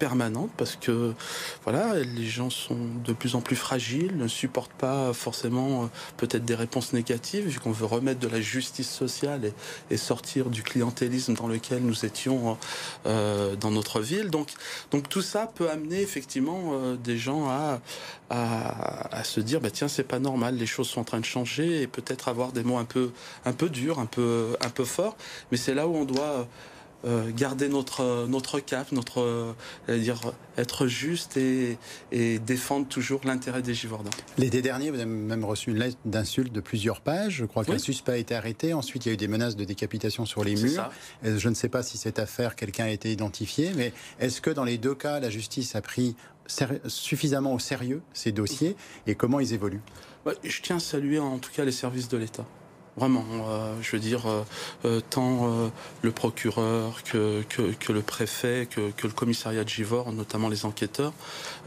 permanente 0.00 0.50
parce 0.56 0.74
que 0.74 1.12
voilà, 1.62 1.94
les 2.00 2.26
gens 2.26 2.50
sont 2.50 2.78
de 3.04 3.12
plus 3.12 3.36
en 3.36 3.42
plus 3.42 3.54
fragiles, 3.54 4.16
ne 4.16 4.26
supportent 4.26 4.72
pas 4.72 5.12
forcément 5.12 5.84
euh, 5.84 5.86
peut-être 6.16 6.44
des 6.44 6.56
réponses 6.56 6.92
négatives 6.92 7.46
vu 7.46 7.60
qu'on 7.60 7.70
veut 7.70 7.86
remettre 7.86 8.18
de 8.18 8.26
la 8.26 8.40
justice 8.40 8.90
sociale 8.90 9.52
et, 9.90 9.96
sortir 9.96 10.48
du 10.48 10.62
clientélisme 10.62 11.34
dans 11.34 11.46
lequel 11.46 11.82
nous 11.82 12.06
étions 12.06 12.56
euh, 13.06 13.54
dans 13.56 13.70
notre 13.70 14.00
ville. 14.00 14.30
Donc, 14.30 14.48
donc 14.90 15.08
tout 15.10 15.20
ça 15.20 15.46
peut 15.46 15.70
amener 15.70 16.00
effectivement 16.00 16.70
euh, 16.72 16.96
des 16.96 17.18
gens 17.18 17.48
à, 17.50 17.80
à, 18.30 19.22
se 19.22 19.40
dire 19.40 19.60
bah 19.60 19.70
tiens 19.70 19.88
c'est 19.88 20.04
pas 20.04 20.18
normal, 20.18 20.56
les 20.56 20.66
choses 20.66 20.88
sont 20.88 21.00
en 21.00 21.04
train 21.04 21.20
de 21.20 21.24
changer 21.26 21.82
et 21.82 21.86
peut-être 21.86 22.28
avoir 22.28 22.52
des 22.52 22.62
mots 22.62 22.78
un 22.78 22.84
peu 22.86 23.10
un 23.44 23.52
peu 23.52 23.68
durs, 23.68 23.98
un 23.98 24.06
peu 24.06 24.56
un 24.62 24.70
peu 24.70 24.84
forts, 24.84 25.16
mais 25.50 25.58
c'est 25.58 25.74
là 25.74 25.86
où 25.86 25.94
on 25.94 26.06
doit 26.06 26.48
euh, 27.04 27.30
garder 27.34 27.68
notre 27.68 28.26
notre 28.26 28.60
cap, 28.60 28.92
notre 28.92 29.20
euh, 29.20 29.54
dire 29.88 30.20
être 30.56 30.86
juste 30.86 31.36
et, 31.36 31.78
et 32.12 32.38
défendre 32.38 32.86
toujours 32.86 33.20
l'intérêt 33.24 33.62
des 33.62 33.74
Givordins. 33.74 34.10
L'été 34.36 34.62
dernier, 34.62 34.90
vous 34.90 34.96
avez 34.96 35.06
même 35.06 35.44
reçu 35.44 35.70
une 35.70 35.78
lettre 35.78 35.96
d'insulte 36.04 36.52
de 36.52 36.60
plusieurs 36.60 37.00
pages. 37.00 37.36
Je 37.36 37.44
crois 37.44 37.64
qu'un 37.64 37.78
suspect 37.78 38.12
a 38.12 38.16
été 38.16 38.34
arrêté. 38.34 38.74
Ensuite, 38.74 39.06
il 39.06 39.08
y 39.08 39.10
a 39.12 39.14
eu 39.14 39.16
des 39.16 39.28
menaces 39.28 39.56
de 39.56 39.64
décapitation 39.64 40.26
sur 40.26 40.44
les 40.44 40.56
murs. 40.56 40.90
Je 41.22 41.48
ne 41.48 41.54
sais 41.54 41.68
pas 41.68 41.82
si 41.82 41.96
cette 41.98 42.18
affaire, 42.18 42.56
quelqu'un 42.56 42.84
a 42.84 42.90
été 42.90 43.10
identifié, 43.10 43.72
mais 43.76 43.92
est-ce 44.18 44.40
que 44.40 44.50
dans 44.50 44.64
les 44.64 44.78
deux 44.78 44.94
cas, 44.94 45.20
la 45.20 45.30
justice 45.30 45.74
a 45.76 45.80
pris 45.80 46.16
suffisamment 46.86 47.54
au 47.54 47.58
sérieux 47.58 48.02
ces 48.12 48.32
dossiers 48.32 48.76
et 49.06 49.14
comment 49.14 49.40
ils 49.40 49.52
évoluent? 49.54 49.82
Je 50.44 50.60
tiens 50.60 50.76
à 50.76 50.80
saluer 50.80 51.18
en 51.18 51.38
tout 51.38 51.50
cas 51.50 51.64
les 51.64 51.72
services 51.72 52.08
de 52.08 52.16
l'État. 52.16 52.44
Vraiment, 53.00 53.24
euh, 53.48 53.74
je 53.80 53.92
veux 53.92 53.98
dire, 53.98 54.28
euh, 54.28 54.44
euh, 54.84 55.00
tant 55.00 55.70
le 56.02 56.10
procureur 56.10 57.02
que, 57.02 57.42
que, 57.48 57.92
le 57.92 58.02
préfet, 58.02 58.68
que, 58.70 58.90
que, 58.90 59.06
le 59.06 59.12
commissariat 59.14 59.64
de 59.64 59.68
Givor, 59.70 60.12
notamment 60.12 60.50
les 60.50 60.66
enquêteurs. 60.66 61.14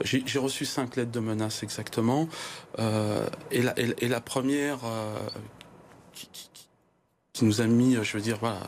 J'ai 0.03 0.37
reçu 0.37 0.63
cinq 0.63 0.95
lettres 0.95 1.11
de 1.11 1.19
menaces 1.19 1.63
exactement. 1.63 2.29
Et 2.77 3.63
la, 3.63 4.21
première 4.21 4.81
qui, 6.13 6.29
nous 7.41 7.61
a 7.61 7.65
mis, 7.65 7.97
je 8.03 8.13
veux 8.15 8.21
dire, 8.21 8.37
voilà, 8.39 8.59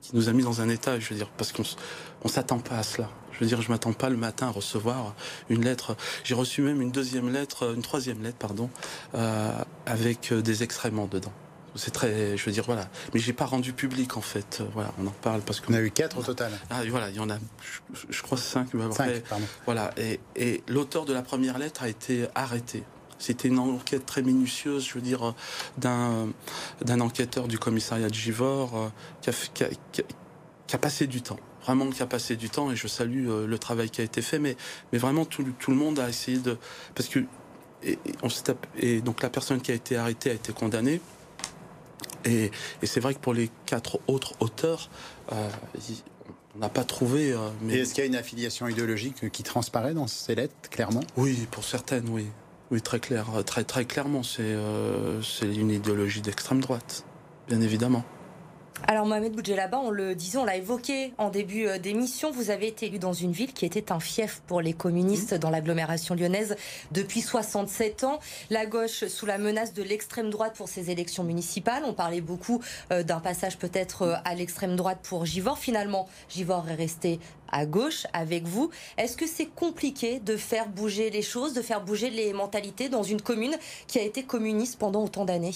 qui 0.00 0.16
nous 0.16 0.28
a 0.28 0.32
mis 0.32 0.42
dans 0.42 0.62
un 0.62 0.68
état, 0.68 0.98
je 0.98 1.10
veux 1.10 1.16
dire, 1.16 1.28
parce 1.28 1.52
qu'on 1.52 1.62
on 2.24 2.28
s'attend 2.28 2.58
pas 2.58 2.78
à 2.78 2.82
cela. 2.82 3.08
Je 3.30 3.38
veux 3.38 3.46
dire, 3.46 3.62
je 3.62 3.70
m'attends 3.70 3.92
pas 3.92 4.10
le 4.10 4.16
matin 4.16 4.48
à 4.48 4.50
recevoir 4.50 5.14
une 5.48 5.64
lettre. 5.64 5.96
J'ai 6.24 6.34
reçu 6.34 6.60
même 6.60 6.82
une 6.82 6.90
deuxième 6.90 7.32
lettre, 7.32 7.72
une 7.76 7.82
troisième 7.82 8.20
lettre, 8.20 8.38
pardon, 8.38 8.68
avec 9.86 10.34
des 10.34 10.64
excréments 10.64 11.06
dedans. 11.06 11.32
C'est 11.74 11.90
très, 11.90 12.36
je 12.36 12.44
veux 12.44 12.52
dire, 12.52 12.64
voilà. 12.64 12.88
Mais 13.14 13.20
j'ai 13.20 13.32
pas 13.32 13.46
rendu 13.46 13.72
public 13.72 14.16
en 14.16 14.20
fait. 14.20 14.62
Voilà, 14.74 14.92
on 14.98 15.06
en 15.06 15.12
parle 15.22 15.40
parce 15.40 15.60
qu'on 15.60 15.74
a 15.74 15.80
eu 15.80 15.90
quatre 15.90 16.18
au 16.18 16.22
total. 16.22 16.52
Ah 16.70 16.82
voilà, 16.88 17.10
il 17.10 17.16
y 17.16 17.20
en 17.20 17.30
a, 17.30 17.38
je, 18.10 18.22
crois 18.22 18.38
cinq. 18.38 18.68
cinq 18.92 19.22
pardon. 19.22 19.46
Voilà. 19.64 19.90
Et, 19.96 20.20
et 20.36 20.62
l'auteur 20.68 21.04
de 21.04 21.12
la 21.12 21.22
première 21.22 21.58
lettre 21.58 21.82
a 21.82 21.88
été 21.88 22.26
arrêté. 22.34 22.84
C'était 23.22 23.46
une 23.46 23.60
enquête 23.60 24.04
très 24.04 24.20
minutieuse, 24.22 24.84
je 24.84 24.94
veux 24.94 25.00
dire, 25.00 25.34
d'un 25.78 26.28
d'un 26.84 27.00
enquêteur 27.00 27.46
du 27.46 27.56
commissariat 27.56 28.08
de 28.08 28.14
Givor 28.14 28.76
euh, 28.76 28.88
qui 29.20 29.30
a, 29.30 29.32
qui, 29.32 29.62
a, 29.62 29.68
qui, 29.92 30.74
a, 30.74 30.78
passé 30.78 31.06
du 31.06 31.22
temps 31.22 31.38
vraiment 31.64 31.88
qui 31.90 32.02
a 32.02 32.06
passé 32.06 32.34
du 32.34 32.50
temps 32.50 32.72
et 32.72 32.76
je 32.76 32.88
salue 32.88 33.28
euh, 33.28 33.46
le 33.46 33.58
travail 33.58 33.90
qui 33.90 34.00
a 34.00 34.04
été 34.04 34.22
fait 34.22 34.40
mais 34.40 34.56
mais 34.92 34.98
vraiment 34.98 35.24
tout, 35.24 35.44
tout 35.60 35.70
le 35.70 35.76
monde 35.76 36.00
a 36.00 36.08
essayé 36.08 36.38
de 36.38 36.58
parce 36.96 37.08
que 37.08 37.20
et, 37.84 37.98
on 38.22 38.28
et 38.76 39.00
donc 39.00 39.22
la 39.22 39.30
personne 39.30 39.60
qui 39.60 39.70
a 39.70 39.74
été 39.74 39.96
arrêtée 39.96 40.30
a 40.30 40.34
été 40.34 40.52
condamnée 40.52 41.00
et, 42.24 42.50
c'est 42.82 43.00
vrai 43.00 43.14
que 43.14 43.18
pour 43.18 43.34
les 43.34 43.50
quatre 43.66 44.00
autres 44.06 44.34
auteurs, 44.40 44.90
euh, 45.32 45.48
on 46.54 46.58
n'a 46.58 46.68
pas 46.68 46.84
trouvé. 46.84 47.32
Euh, 47.32 47.48
mais... 47.62 47.78
est-ce 47.78 47.94
qu'il 47.94 48.02
y 48.02 48.06
a 48.06 48.08
une 48.08 48.16
affiliation 48.16 48.68
idéologique 48.68 49.30
qui 49.30 49.42
transparaît 49.42 49.94
dans 49.94 50.06
ces 50.06 50.34
lettres, 50.34 50.54
clairement? 50.70 51.02
Oui, 51.16 51.46
pour 51.50 51.64
certaines, 51.64 52.08
oui. 52.08 52.26
Oui, 52.70 52.80
très 52.80 53.00
clair, 53.00 53.26
très 53.44 53.64
très 53.64 53.84
clairement, 53.84 54.22
c'est 54.22 54.40
euh, 54.40 55.20
c'est 55.20 55.54
une 55.54 55.70
idéologie 55.70 56.22
d'extrême 56.22 56.60
droite, 56.60 57.04
bien 57.46 57.60
évidemment. 57.60 58.02
Alors 58.88 59.06
Mohamed 59.06 59.32
Boudjelaba, 59.32 59.78
on 59.78 59.90
le 59.90 60.16
disait, 60.16 60.38
on 60.38 60.44
l'a 60.44 60.56
évoqué 60.56 61.12
en 61.16 61.30
début 61.30 61.66
euh, 61.66 61.78
d'émission, 61.78 62.32
vous 62.32 62.50
avez 62.50 62.66
été 62.66 62.86
élu 62.86 62.98
dans 62.98 63.12
une 63.12 63.30
ville 63.30 63.52
qui 63.52 63.64
était 63.64 63.92
un 63.92 64.00
fief 64.00 64.42
pour 64.48 64.60
les 64.60 64.72
communistes 64.72 65.34
dans 65.34 65.50
l'agglomération 65.50 66.16
lyonnaise 66.16 66.56
depuis 66.90 67.20
67 67.20 68.02
ans. 68.02 68.18
La 68.50 68.66
gauche 68.66 69.06
sous 69.06 69.24
la 69.24 69.38
menace 69.38 69.72
de 69.72 69.84
l'extrême 69.84 70.30
droite 70.30 70.54
pour 70.56 70.68
ces 70.68 70.90
élections 70.90 71.22
municipales. 71.22 71.84
On 71.86 71.94
parlait 71.94 72.20
beaucoup 72.20 72.60
euh, 72.90 73.04
d'un 73.04 73.20
passage 73.20 73.56
peut-être 73.56 74.02
euh, 74.02 74.14
à 74.24 74.34
l'extrême 74.34 74.74
droite 74.74 74.98
pour 75.02 75.26
Givor. 75.26 75.58
Finalement, 75.58 76.08
Givor 76.28 76.68
est 76.68 76.74
resté 76.74 77.20
à 77.52 77.66
gauche 77.66 78.06
avec 78.12 78.46
vous. 78.46 78.70
Est-ce 78.98 79.16
que 79.16 79.28
c'est 79.28 79.46
compliqué 79.46 80.18
de 80.18 80.36
faire 80.36 80.68
bouger 80.68 81.10
les 81.10 81.22
choses, 81.22 81.54
de 81.54 81.62
faire 81.62 81.84
bouger 81.84 82.10
les 82.10 82.32
mentalités 82.32 82.88
dans 82.88 83.04
une 83.04 83.22
commune 83.22 83.56
qui 83.86 84.00
a 84.00 84.02
été 84.02 84.24
communiste 84.24 84.78
pendant 84.78 85.04
autant 85.04 85.24
d'années? 85.24 85.54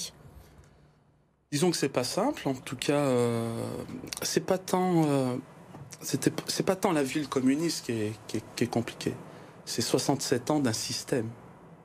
Disons 1.56 1.70
que 1.70 1.78
c'est 1.78 1.88
pas 1.88 2.04
simple. 2.04 2.46
En 2.46 2.52
tout 2.52 2.76
cas, 2.76 2.98
euh, 2.98 3.48
c'est 4.20 4.44
pas 4.44 4.58
tant, 4.58 5.06
euh, 5.06 5.36
c'est 6.02 6.66
pas 6.66 6.76
tant 6.76 6.92
la 6.92 7.02
ville 7.02 7.28
communiste 7.28 7.86
qui 7.86 7.92
est, 7.92 8.12
qui 8.28 8.64
est, 8.64 8.66
compliquée. 8.66 9.14
C'est 9.64 9.80
67 9.80 10.50
ans 10.50 10.60
d'un 10.60 10.74
système. 10.74 11.30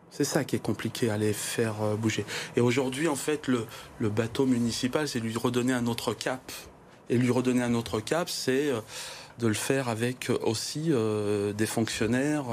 C'est 0.10 0.26
ça 0.26 0.44
qui 0.44 0.58
est 0.58 0.62
compliqué 0.62 1.10
à 1.10 1.18
les 1.18 1.32
faire 1.32 1.96
bouger. 1.98 2.26
Et 2.58 2.60
aujourd'hui, 2.60 3.08
en 3.08 3.16
fait, 3.16 3.48
le, 3.48 3.66
le 4.00 4.10
bateau 4.10 4.46
municipal, 4.46 5.08
c'est 5.08 5.22
lui 5.22 5.38
redonner 5.38 5.72
un 5.72 5.88
autre 5.88 6.14
cap. 6.14 6.52
Et 7.10 7.18
lui 7.18 7.32
redonner 7.32 7.64
un 7.64 7.74
autre 7.74 8.02
cap, 8.02 8.28
c'est 8.28 8.74
de 9.40 9.48
le 9.48 9.54
faire 9.54 9.88
avec 9.88 10.30
aussi 10.44 10.92
des 11.56 11.66
fonctionnaires 11.66 12.48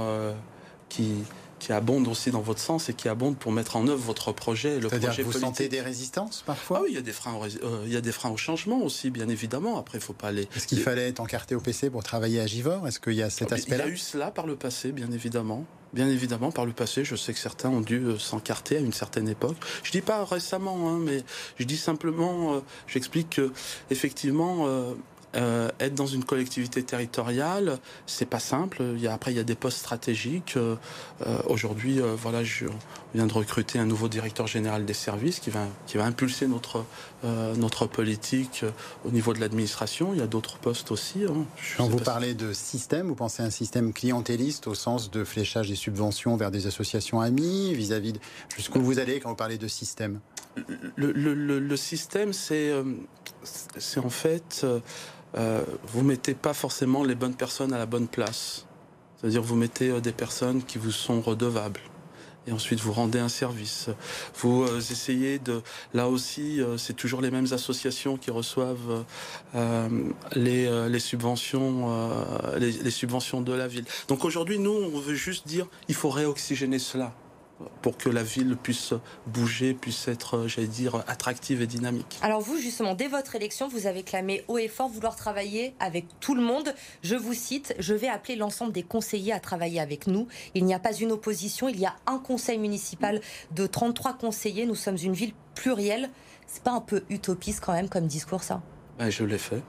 qui, 0.88 1.24
qui 1.58 1.72
abondent 1.72 2.08
aussi 2.08 2.30
dans 2.30 2.40
votre 2.40 2.60
sens 2.60 2.88
et 2.88 2.94
qui 2.94 3.08
abondent 3.08 3.36
pour 3.36 3.52
mettre 3.52 3.76
en 3.76 3.86
œuvre 3.88 4.02
votre 4.02 4.32
projet. 4.32 4.80
Le 4.80 4.88
projet 4.88 5.22
vous 5.22 5.32
sentez 5.32 5.68
des 5.68 5.80
résistances 5.80 6.42
parfois 6.46 6.78
ah 6.80 6.82
Oui, 6.84 6.90
il 6.92 6.94
y, 6.94 6.98
a 6.98 7.02
des 7.02 7.12
freins 7.12 7.34
au, 7.34 7.44
euh, 7.44 7.82
il 7.86 7.92
y 7.92 7.96
a 7.96 8.00
des 8.00 8.12
freins 8.12 8.30
au 8.30 8.36
changement 8.36 8.82
aussi, 8.82 9.10
bien 9.10 9.28
évidemment. 9.28 9.78
Après, 9.78 9.98
il 9.98 10.00
faut 10.00 10.12
pas 10.12 10.28
aller. 10.28 10.48
Est-ce 10.56 10.66
qu'il 10.66 10.80
fallait 10.80 11.08
être 11.08 11.20
encarté 11.20 11.54
au 11.54 11.60
PC 11.60 11.90
pour 11.90 12.02
travailler 12.02 12.40
à 12.40 12.46
Givor? 12.46 12.86
Est-ce 12.86 13.00
qu'il 13.00 13.14
y 13.14 13.22
a 13.22 13.30
cet 13.30 13.52
aspect-là? 13.52 13.84
Il 13.84 13.88
y 13.88 13.90
a 13.90 13.94
eu 13.94 13.98
cela 13.98 14.30
par 14.30 14.46
le 14.46 14.56
passé, 14.56 14.92
bien 14.92 15.10
évidemment. 15.10 15.64
Bien 15.94 16.08
évidemment, 16.08 16.52
par 16.52 16.66
le 16.66 16.72
passé, 16.72 17.02
je 17.04 17.16
sais 17.16 17.32
que 17.32 17.38
certains 17.38 17.70
ont 17.70 17.80
dû 17.80 17.98
euh, 17.98 18.18
s'encarter 18.18 18.76
à 18.76 18.80
une 18.80 18.92
certaine 18.92 19.28
époque. 19.28 19.56
Je 19.82 19.90
dis 19.90 20.02
pas 20.02 20.22
récemment, 20.24 20.90
hein, 20.90 20.98
mais 20.98 21.24
je 21.58 21.64
dis 21.64 21.78
simplement, 21.78 22.54
euh, 22.54 22.60
j'explique 22.86 23.30
que 23.30 23.52
effectivement, 23.90 24.66
euh, 24.66 24.92
être 25.80 25.94
dans 25.94 26.06
une 26.06 26.24
collectivité 26.24 26.82
territoriale, 26.82 27.78
c'est 28.06 28.26
pas 28.26 28.40
simple. 28.40 28.82
Il 28.94 29.00
y 29.00 29.06
a, 29.06 29.12
après, 29.12 29.32
il 29.32 29.36
y 29.36 29.40
a 29.40 29.44
des 29.44 29.54
postes 29.54 29.78
stratégiques. 29.78 30.54
Euh, 30.56 30.76
euh, 31.26 31.38
Aujourd'hui, 31.46 32.00
euh, 32.00 32.14
voilà, 32.16 32.44
je 32.44 32.66
viens 33.14 33.26
de 33.26 33.32
recruter 33.32 33.78
un 33.78 33.86
nouveau 33.86 34.08
directeur 34.08 34.46
général 34.46 34.84
des 34.84 34.94
services 34.94 35.40
qui 35.40 35.50
va, 35.50 35.66
qui 35.86 35.96
va 35.96 36.04
impulser 36.04 36.46
notre, 36.46 36.84
euh, 37.24 37.54
notre 37.56 37.86
politique 37.86 38.64
au 39.04 39.10
niveau 39.10 39.32
de 39.32 39.40
l'administration. 39.40 40.12
Il 40.12 40.18
y 40.18 40.22
a 40.22 40.26
d'autres 40.26 40.58
postes 40.58 40.90
aussi. 40.90 41.24
Hein. 41.24 41.44
Quand 41.76 41.88
vous 41.88 41.98
parlez 41.98 42.34
de 42.34 42.52
système, 42.52 43.08
vous 43.08 43.14
pensez 43.14 43.42
à 43.42 43.46
un 43.46 43.50
système 43.50 43.92
clientéliste 43.92 44.66
au 44.66 44.74
sens 44.74 45.10
de 45.10 45.24
fléchage 45.24 45.68
des 45.68 45.76
subventions 45.76 46.36
vers 46.36 46.50
des 46.50 46.66
associations 46.66 47.20
amies 47.20 47.74
vis-à-vis 47.74 48.12
de... 48.12 48.20
Jusqu'où 48.54 48.80
vous 48.80 48.98
allez 48.98 49.20
quand 49.20 49.30
vous 49.30 49.36
parlez 49.36 49.58
de 49.58 49.68
système? 49.68 50.20
Le, 50.96 51.12
le, 51.12 51.34
le, 51.34 51.60
le, 51.60 51.76
système, 51.76 52.32
c'est 52.32 52.72
en 53.96 54.10
fait 54.10 54.66
euh, 55.36 55.62
vous 55.88 56.02
mettez 56.02 56.34
pas 56.34 56.54
forcément 56.54 57.04
les 57.04 57.14
bonnes 57.14 57.34
personnes 57.34 57.72
à 57.72 57.78
la 57.78 57.86
bonne 57.86 58.08
place. 58.08 58.66
C'est-à-dire 59.16 59.42
vous 59.42 59.56
mettez 59.56 59.90
euh, 59.90 60.00
des 60.00 60.12
personnes 60.12 60.62
qui 60.62 60.78
vous 60.78 60.90
sont 60.90 61.20
redevables. 61.20 61.80
Et 62.46 62.52
ensuite, 62.52 62.80
vous 62.80 62.94
rendez 62.94 63.18
un 63.18 63.28
service. 63.28 63.90
Vous 64.36 64.62
euh, 64.62 64.78
essayez 64.78 65.38
de... 65.38 65.60
Là 65.92 66.08
aussi, 66.08 66.60
c'est 66.78 66.96
toujours 66.96 67.20
les 67.20 67.30
mêmes 67.30 67.52
associations 67.52 68.16
qui 68.16 68.30
reçoivent 68.30 69.04
les, 70.34 70.88
les, 70.88 70.98
subventions, 70.98 71.92
les 72.58 72.90
subventions 72.90 73.42
de 73.42 73.52
la 73.52 73.68
ville. 73.68 73.84
Donc 74.08 74.24
aujourd'hui, 74.24 74.58
nous, 74.58 74.72
on 74.72 74.98
veut 74.98 75.14
juste 75.14 75.46
dire, 75.46 75.66
il 75.88 75.94
faut 75.94 76.08
réoxygéner 76.08 76.78
cela 76.78 77.12
pour 77.82 77.96
que 77.96 78.08
la 78.08 78.22
ville 78.22 78.56
puisse 78.56 78.94
bouger, 79.26 79.74
puisse 79.74 80.08
être, 80.08 80.46
j'allais 80.46 80.66
dire, 80.66 81.02
attractive 81.06 81.62
et 81.62 81.66
dynamique. 81.66 82.18
Alors 82.22 82.40
vous, 82.40 82.58
justement, 82.58 82.94
dès 82.94 83.08
votre 83.08 83.34
élection, 83.34 83.68
vous 83.68 83.86
avez 83.86 84.02
clamé 84.02 84.44
haut 84.48 84.58
et 84.58 84.68
fort 84.68 84.88
vouloir 84.88 85.16
travailler 85.16 85.74
avec 85.80 86.06
tout 86.20 86.34
le 86.34 86.42
monde. 86.42 86.74
Je 87.02 87.16
vous 87.16 87.34
cite, 87.34 87.74
je 87.78 87.94
vais 87.94 88.08
appeler 88.08 88.36
l'ensemble 88.36 88.72
des 88.72 88.82
conseillers 88.82 89.32
à 89.32 89.40
travailler 89.40 89.80
avec 89.80 90.06
nous. 90.06 90.28
Il 90.54 90.64
n'y 90.64 90.74
a 90.74 90.78
pas 90.78 90.94
une 90.94 91.12
opposition, 91.12 91.68
il 91.68 91.78
y 91.78 91.86
a 91.86 91.96
un 92.06 92.18
conseil 92.18 92.58
municipal 92.58 93.20
de 93.52 93.66
33 93.66 94.14
conseillers. 94.14 94.66
Nous 94.66 94.74
sommes 94.74 94.98
une 95.02 95.14
ville 95.14 95.32
plurielle. 95.54 96.10
C'est 96.46 96.62
pas 96.62 96.72
un 96.72 96.80
peu 96.80 97.02
utopiste 97.10 97.60
quand 97.64 97.72
même 97.72 97.88
comme 97.88 98.06
discours 98.06 98.42
ça? 98.42 98.62
Ben, 98.98 99.10
Je 99.10 99.24
l'ai 99.24 99.38
fait. 99.38 99.62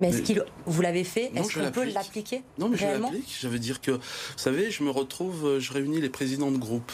Mais 0.00 0.10
est-ce 0.10 0.22
qu'il 0.22 0.44
vous 0.66 0.82
l'avez 0.82 1.04
fait? 1.04 1.32
Est-ce 1.34 1.58
qu'on 1.58 1.70
peut 1.70 1.84
l'appliquer 1.84 2.42
Non, 2.58 2.68
mais 2.68 2.76
je 2.76 2.86
l'applique. 2.86 3.36
Je 3.40 3.48
veux 3.48 3.58
dire 3.58 3.80
que, 3.80 3.90
vous 3.92 4.00
savez, 4.36 4.70
je 4.70 4.82
me 4.84 4.90
retrouve, 4.90 5.44
euh, 5.46 5.60
je 5.60 5.72
réunis 5.72 6.00
les 6.00 6.08
présidents 6.08 6.52
de 6.52 6.56
groupe 6.58 6.92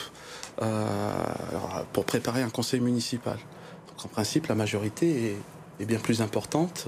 euh, 0.63 1.13
pour 1.93 2.05
préparer 2.05 2.43
un 2.43 2.51
conseil 2.51 2.81
municipal. 2.81 3.37
Donc 3.89 4.07
en 4.07 4.09
principe, 4.09 4.47
la 4.47 4.55
majorité 4.55 5.27
est, 5.27 5.83
est 5.83 5.87
bien 5.87 5.99
plus 5.99 6.23
importante. 6.23 6.87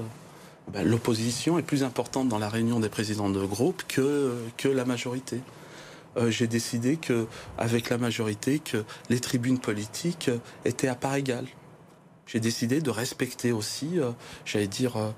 Ben, 0.73 0.89
L'opposition 0.89 1.59
est 1.59 1.63
plus 1.63 1.85
importante 1.85 2.29
dans 2.29 2.39
la 2.39 2.49
réunion 2.49 2.81
des 2.81 2.89
présidents 2.89 3.31
de 3.31 3.45
groupe 3.45 3.83
que, 3.87 4.35
que 4.57 4.69
la 4.69 4.85
majorité. 4.85 5.41
Euh, 6.17 6.31
J'ai 6.31 6.47
décidé 6.47 6.97
que, 6.97 7.27
avec 7.59 7.91
la 7.91 7.99
majorité, 7.99 8.59
que 8.59 8.85
les 9.11 9.21
tribunes 9.21 9.59
politiques 9.59 10.31
étaient 10.65 10.89
à 10.89 10.95
part 10.95 11.15
égale 11.15 11.47
j'ai 12.27 12.41
décidé 12.41 12.81
de 12.81 12.91
respecter 12.91 13.53
aussi, 13.53 13.99
euh, 13.99 14.11
j'allais 14.45 14.67
dire, 14.67 14.97
euh, 14.97 15.11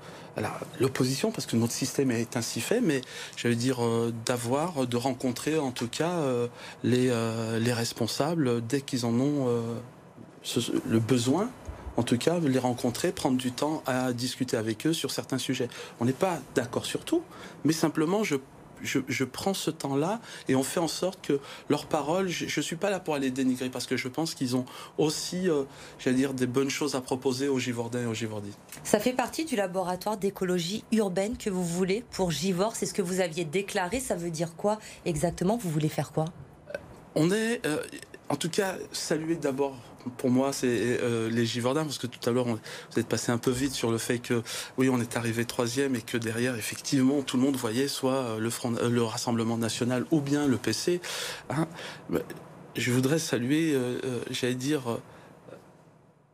l'opposition, 0.79 1.31
parce 1.31 1.45
que 1.47 1.55
notre 1.55 1.73
système 1.73 2.11
est 2.11 2.37
ainsi 2.37 2.61
fait, 2.61 2.81
mais 2.81 3.01
j'allais 3.35 3.55
dire 3.55 3.83
euh, 3.83 4.13
d'avoir, 4.25 4.85
de 4.85 4.95
rencontrer 4.95 5.57
en 5.57 5.71
tout 5.71 5.87
cas 5.87 6.21
les, 6.83 7.11
les 7.59 7.73
responsables 7.73 8.65
dès 8.65 8.81
qu'ils 8.81 9.05
en 9.05 9.13
ont 9.19 9.47
le 10.85 10.99
besoin. 10.99 11.49
En 11.97 12.03
tout 12.03 12.17
cas, 12.17 12.39
les 12.39 12.59
rencontrer, 12.59 13.11
prendre 13.11 13.37
du 13.37 13.51
temps 13.51 13.83
à 13.85 14.13
discuter 14.13 14.55
avec 14.55 14.87
eux 14.87 14.93
sur 14.93 15.11
certains 15.11 15.37
sujets. 15.37 15.67
On 15.99 16.05
n'est 16.05 16.13
pas 16.13 16.39
d'accord 16.55 16.85
sur 16.85 17.03
tout, 17.03 17.23
mais 17.65 17.73
simplement, 17.73 18.23
je 18.23 18.37
je, 18.81 18.99
je, 19.07 19.23
prends 19.23 19.53
ce 19.53 19.71
temps-là 19.71 20.19
et 20.47 20.55
on 20.55 20.63
fait 20.63 20.79
en 20.79 20.87
sorte 20.87 21.25
que 21.25 21.39
leurs 21.69 21.85
paroles, 21.85 22.27
je 22.27 22.45
ne 22.45 22.63
suis 22.63 22.75
pas 22.75 22.89
là 22.89 22.99
pour 22.99 23.15
aller 23.15 23.31
dénigrer 23.31 23.69
parce 23.69 23.85
que 23.85 23.97
je 23.97 24.07
pense 24.07 24.35
qu'ils 24.35 24.55
ont 24.55 24.65
aussi, 24.97 25.49
euh, 25.49 25.63
j'allais 25.99 26.17
dire, 26.17 26.33
des 26.33 26.47
bonnes 26.47 26.69
choses 26.69 26.95
à 26.95 27.01
proposer 27.01 27.47
aux 27.47 27.59
Givordins 27.59 28.03
et 28.03 28.05
aux 28.05 28.13
Givordies. 28.13 28.53
Ça 28.83 28.99
fait 28.99 29.13
partie 29.13 29.45
du 29.45 29.55
laboratoire 29.55 30.17
d'écologie 30.17 30.83
urbaine 30.91 31.37
que 31.37 31.49
vous 31.49 31.65
voulez 31.65 32.03
pour 32.11 32.31
Givor 32.31 32.75
C'est 32.75 32.85
ce 32.85 32.93
que 32.93 33.01
vous 33.01 33.21
aviez 33.21 33.45
déclaré. 33.45 33.99
Ça 33.99 34.15
veut 34.15 34.31
dire 34.31 34.55
quoi 34.55 34.79
exactement? 35.05 35.57
Vous 35.57 35.69
voulez 35.69 35.89
faire 35.89 36.11
quoi? 36.11 36.25
On 37.15 37.31
est, 37.31 37.65
euh, 37.65 37.83
en 38.29 38.35
tout 38.35 38.49
cas, 38.49 38.75
saluer 38.91 39.35
d'abord 39.35 39.75
pour 40.17 40.29
moi, 40.29 40.53
c'est 40.53 40.99
euh, 41.01 41.29
les 41.29 41.45
Givordins, 41.45 41.83
parce 41.83 41.97
que 41.97 42.07
tout 42.07 42.29
à 42.29 42.31
l'heure, 42.31 42.45
vous 42.45 42.99
êtes 42.99 43.07
passé 43.07 43.31
un 43.31 43.37
peu 43.37 43.51
vite 43.51 43.73
sur 43.73 43.91
le 43.91 43.97
fait 43.97 44.19
que, 44.19 44.41
oui, 44.77 44.89
on 44.89 44.99
est 44.99 45.17
arrivé 45.17 45.45
troisième 45.45 45.95
et 45.95 46.01
que 46.01 46.17
derrière, 46.17 46.55
effectivement, 46.55 47.21
tout 47.21 47.37
le 47.37 47.43
monde 47.43 47.55
voyait 47.55 47.87
soit 47.87 48.13
euh, 48.13 48.39
le, 48.39 48.49
Front, 48.49 48.75
euh, 48.75 48.89
le 48.89 49.03
Rassemblement 49.03 49.57
National 49.57 50.05
ou 50.11 50.21
bien 50.21 50.47
le 50.47 50.57
PC. 50.57 51.01
Hein. 51.49 51.67
Je 52.75 52.91
voudrais 52.91 53.19
saluer, 53.19 53.75
j'allais 54.29 54.55
dire, 54.55 54.99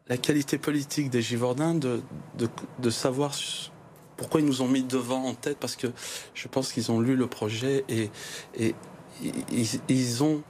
la 0.07 0.17
qualité 0.17 0.57
politique 0.57 1.09
des 1.09 1.21
Givordins 1.21 1.73
de, 1.73 2.89
savoir 2.89 3.33
pourquoi 4.17 4.41
ils 4.41 4.45
nous 4.45 4.61
ont 4.61 4.67
mis 4.67 4.83
devant 4.83 5.23
en 5.23 5.33
tête, 5.33 5.57
parce 5.57 5.75
que 5.75 5.87
je 6.33 6.47
pense 6.47 6.71
qu'ils 6.71 6.91
ont 6.91 6.99
lu 6.99 7.15
le 7.15 7.27
projet 7.27 7.83
et, 7.89 8.11
ils 9.89 10.23
ont 10.23 10.43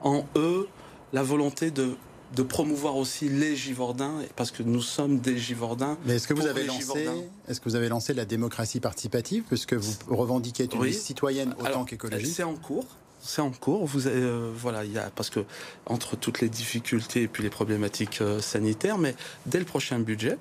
en 0.00 0.24
eux 0.36 0.68
la 1.12 1.22
volonté 1.22 1.70
de 1.70 1.96
de 2.34 2.42
promouvoir 2.42 2.96
aussi 2.96 3.28
les 3.28 3.56
Givordins, 3.56 4.14
parce 4.36 4.50
que 4.50 4.62
nous 4.62 4.82
sommes 4.82 5.18
des 5.18 5.38
Givordins. 5.38 5.98
Mais 6.06 6.16
est-ce 6.16 6.28
que 6.28 6.34
vous 6.34 6.46
avez 6.46 6.64
lancé, 6.64 7.08
est-ce 7.48 7.60
que 7.60 7.68
vous 7.68 7.76
avez 7.76 7.88
lancé 7.88 8.14
la 8.14 8.24
démocratie 8.24 8.80
participative, 8.80 9.44
puisque 9.48 9.74
vous 9.74 9.92
revendiquez 10.08 10.64
être 10.64 10.76
une 10.76 10.82
oui. 10.82 10.94
citoyenne 10.94 11.54
autant 11.60 11.84
qu'écologiste 11.84 12.36
C'est 12.36 12.42
en 12.42 12.54
cours. 12.54 12.86
C'est 13.20 13.42
en 13.42 13.50
cours. 13.50 13.86
Vous 13.86 14.08
avez, 14.08 14.20
euh, 14.20 14.50
voilà, 14.54 14.84
il 14.84 14.92
y 14.92 14.98
a 14.98 15.10
parce 15.14 15.30
que 15.30 15.44
entre 15.86 16.16
toutes 16.16 16.40
les 16.40 16.48
difficultés 16.48 17.22
et 17.22 17.28
puis 17.28 17.44
les 17.44 17.50
problématiques 17.50 18.20
euh, 18.20 18.40
sanitaires, 18.40 18.98
mais 18.98 19.14
dès 19.46 19.60
le 19.60 19.64
prochain 19.64 20.00
budget, 20.00 20.38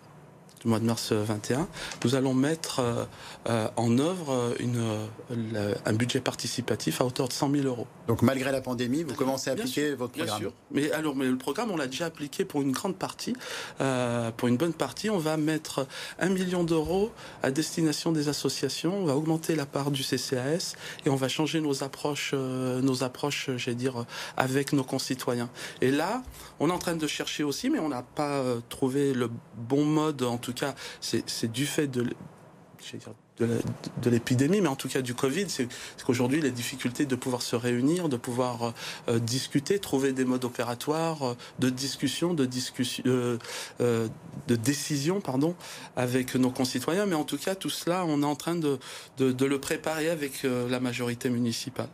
du 0.62 0.68
mois 0.68 0.80
de 0.80 0.86
mars 0.86 1.12
21, 1.12 1.68
nous 2.04 2.16
allons 2.16 2.34
mettre 2.34 2.82
euh, 3.50 3.68
en 3.76 3.98
œuvre 3.98 4.54
une, 4.60 4.82
un 5.86 5.94
budget 5.94 6.22
participatif 6.22 7.02
à 7.02 7.06
hauteur 7.06 7.28
de 7.28 7.34
100 7.34 7.52
000 7.52 7.66
euros. 7.66 7.88
Donc 8.08 8.22
malgré 8.22 8.52
la 8.52 8.62
pandémie, 8.62 9.04
vous 9.04 9.16
commencez 9.16 9.50
à 9.50 9.54
appliquer 9.54 9.90
sûr, 9.90 9.98
votre 9.98 10.14
programme. 10.14 10.40
Bien 10.40 10.50
sûr. 10.50 10.54
Mais 10.72 10.92
alors, 10.92 11.16
mais 11.16 11.26
le 11.26 11.38
programme, 11.38 11.72
on 11.72 11.78
l'a 11.78 11.88
déjà 11.88 12.06
appliqué 12.06 12.46
pour 12.46 12.62
une 12.62 12.72
grande 12.72 12.96
partie, 12.96 13.36
euh, 13.80 14.32
pour 14.32 14.48
une 14.48 14.58
bonne 14.58 14.74
partie. 14.74 15.10
On 15.10 15.18
va 15.18 15.38
mettre 15.38 15.88
un 16.20 16.30
million 16.30 16.64
d'euros 16.64 17.12
à 17.44 17.52
destination 17.52 18.12
des 18.12 18.30
associations. 18.30 18.98
On 18.98 19.06
va 19.06 19.16
augmenter 19.16 19.56
la 19.56 19.66
part 19.66 19.92
du 19.92 20.04
CCAS 20.04 20.76
et 21.06 21.10
on 21.10 21.16
va 21.16 21.28
changer 21.28 21.62
nos 21.62 21.84
approches, 21.84 22.32
euh, 22.34 22.82
nos 22.82 23.04
approches, 23.04 23.50
j'allais 23.58 23.76
dire, 23.76 24.06
avec 24.38 24.74
nos 24.74 24.84
concitoyens. 24.84 25.50
Et 25.82 25.92
là, 25.92 26.24
on 26.60 26.70
est 26.70 26.74
en 26.74 26.80
train 26.80 26.96
de 26.96 27.08
chercher 27.08 27.44
aussi, 27.44 27.70
mais 27.70 27.80
on 27.80 27.90
n'a 27.90 28.04
pas 28.04 28.40
euh, 28.40 28.60
trouvé 28.70 29.14
le 29.14 29.30
bon 29.58 29.86
mode. 29.86 30.24
En 30.24 30.38
tout 30.38 30.51
cas, 30.54 30.76
c'est 31.02 31.52
du 31.52 31.66
fait 31.66 31.88
de, 31.88 32.06
l'épidémie, 34.06 34.62
mais 34.62 34.68
en 34.68 34.76
tout 34.76 34.88
cas 34.88 35.02
du 35.02 35.14
Covid, 35.14 35.46
c'est 35.50 35.68
qu'aujourd'hui, 36.06 36.42
les 36.42 36.52
difficultés 36.52 37.06
de 37.06 37.16
pouvoir 37.16 37.42
se 37.42 37.56
réunir, 37.56 38.10
de 38.10 38.18
pouvoir 38.18 38.74
euh, 39.08 39.20
discuter, 39.20 39.80
trouver 39.80 40.14
des 40.14 40.26
modes 40.26 40.46
opératoires 40.46 41.24
euh, 41.24 41.34
de 41.60 41.70
discussion, 41.70 42.34
de, 42.34 42.46
discussion, 42.46 43.04
euh, 43.08 43.38
de 44.48 44.56
décision, 44.56 45.22
pardon, 45.22 45.56
avec 45.96 46.36
nos 46.36 46.52
concitoyens. 46.52 47.06
Mais 47.06 47.16
en 47.16 47.24
tout 47.24 47.38
cas, 47.38 47.56
tout 47.56 47.70
cela, 47.70 48.06
on 48.06 48.22
est 48.22 48.26
en 48.26 48.36
train 48.36 48.56
de, 48.56 48.80
le 49.20 49.60
préparer 49.60 50.10
avec 50.10 50.44
la 50.44 50.80
majorité 50.80 51.30
municipale. 51.30 51.90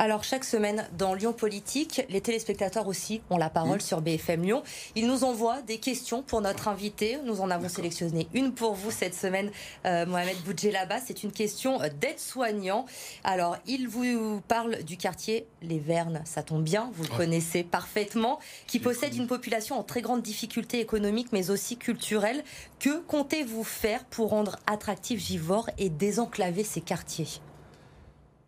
Alors 0.00 0.22
chaque 0.22 0.44
semaine 0.44 0.86
dans 0.96 1.12
Lyon 1.12 1.32
Politique, 1.32 2.02
les 2.08 2.20
téléspectateurs 2.20 2.86
aussi 2.86 3.20
ont 3.30 3.36
la 3.36 3.50
parole 3.50 3.80
sur 3.80 4.00
BFM 4.00 4.42
Lyon. 4.42 4.62
Ils 4.94 5.08
nous 5.08 5.24
envoient 5.24 5.60
des 5.62 5.78
questions 5.78 6.22
pour 6.22 6.40
notre 6.40 6.68
invité. 6.68 7.18
Nous 7.24 7.40
en 7.40 7.50
avons 7.50 7.68
sélectionné 7.68 8.28
une 8.32 8.52
pour 8.52 8.74
vous 8.74 8.92
cette 8.92 9.16
semaine, 9.16 9.50
euh, 9.86 10.06
Mohamed 10.06 10.36
Boudjelaba. 10.44 11.00
C'est 11.04 11.24
une 11.24 11.32
question 11.32 11.80
d'aide-soignant. 12.00 12.86
Alors 13.24 13.56
il 13.66 13.88
vous 13.88 14.40
parle 14.46 14.84
du 14.84 14.96
quartier 14.96 15.48
Les 15.62 15.80
Vernes, 15.80 16.22
ça 16.24 16.44
tombe 16.44 16.62
bien, 16.62 16.92
vous 16.94 17.02
le 17.02 17.16
connaissez 17.16 17.64
parfaitement, 17.64 18.38
qui 18.68 18.78
possède 18.78 19.16
une 19.16 19.26
population 19.26 19.80
en 19.80 19.82
très 19.82 20.00
grande 20.00 20.22
difficulté 20.22 20.78
économique 20.78 21.32
mais 21.32 21.50
aussi 21.50 21.76
culturelle. 21.76 22.44
Que 22.78 23.00
comptez-vous 23.00 23.64
faire 23.64 24.04
pour 24.04 24.30
rendre 24.30 24.60
attractif 24.68 25.18
Givors 25.18 25.68
et 25.76 25.88
désenclaver 25.88 26.62
ces 26.62 26.82
quartiers? 26.82 27.40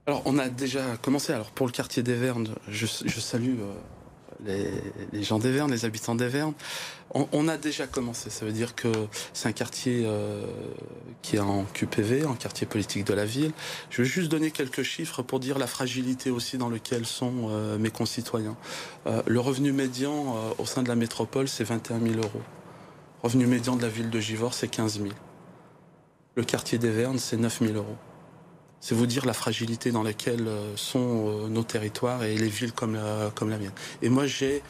Alors, 0.06 0.22
on 0.24 0.38
a 0.38 0.48
déjà 0.48 0.96
commencé. 1.02 1.32
Alors, 1.32 1.50
pour 1.50 1.66
le 1.66 1.72
quartier 1.72 2.02
des 2.02 2.14
Vernes, 2.14 2.48
je, 2.68 2.86
salue 2.86 3.58
euh, 4.48 4.80
les, 5.12 5.22
gens 5.22 5.38
des 5.38 5.52
Vernes, 5.52 5.70
les 5.70 5.84
habitants 5.84 6.14
des 6.14 6.28
Vernes. 6.28 6.54
On, 7.12 7.48
a 7.48 7.56
déjà 7.56 7.86
commencé. 7.86 8.30
Ça 8.30 8.44
veut 8.46 8.52
dire 8.52 8.74
que 8.74 8.88
c'est 9.32 9.48
un 9.48 9.52
quartier 9.52 10.04
euh, 10.06 10.46
qui 11.22 11.36
est 11.36 11.40
en 11.40 11.64
QPV, 11.74 12.24
en 12.24 12.34
quartier 12.34 12.66
politique 12.66 13.04
de 13.04 13.12
la 13.14 13.24
ville. 13.24 13.52
Je 13.90 14.02
vais 14.02 14.08
juste 14.08 14.30
donner 14.30 14.52
quelques 14.52 14.84
chiffres 14.84 15.22
pour 15.22 15.40
dire 15.40 15.58
la 15.58 15.66
fragilité 15.66 16.30
aussi 16.30 16.56
dans 16.56 16.70
laquelle 16.70 17.04
sont 17.04 17.48
euh, 17.50 17.78
mes 17.78 17.90
concitoyens. 17.90 18.56
le 19.26 19.40
revenu 19.40 19.72
médian 19.72 20.36
au 20.58 20.66
sein 20.66 20.82
de 20.82 20.88
la 20.88 20.96
métropole, 20.96 21.48
c'est 21.48 21.64
21 21.64 22.00
000 22.00 22.14
euros. 22.14 22.42
Revenu 23.22 23.46
médian 23.46 23.76
de 23.76 23.82
la 23.82 23.88
ville 23.88 24.08
de 24.08 24.20
Givors, 24.20 24.54
c'est 24.54 24.68
15 24.68 24.98
000. 24.98 25.10
Le 26.36 26.44
quartier 26.44 26.78
des 26.78 26.90
Vernes, 26.90 27.18
c'est 27.18 27.36
9 27.36 27.58
000 27.60 27.74
euros. 27.74 27.96
C'est 28.80 28.94
vous 28.94 29.06
dire 29.06 29.26
la 29.26 29.34
fragilité 29.34 29.92
dans 29.92 30.02
laquelle 30.02 30.48
euh, 30.48 30.74
sont 30.74 31.26
euh, 31.26 31.48
nos 31.48 31.62
territoires 31.62 32.24
et 32.24 32.34
les 32.34 32.48
villes 32.48 32.72
comme 32.72 32.94
la, 32.94 33.58
mienne. 33.58 33.72
Et 34.00 34.08
moi, 34.08 34.26
j'ai 34.26 34.62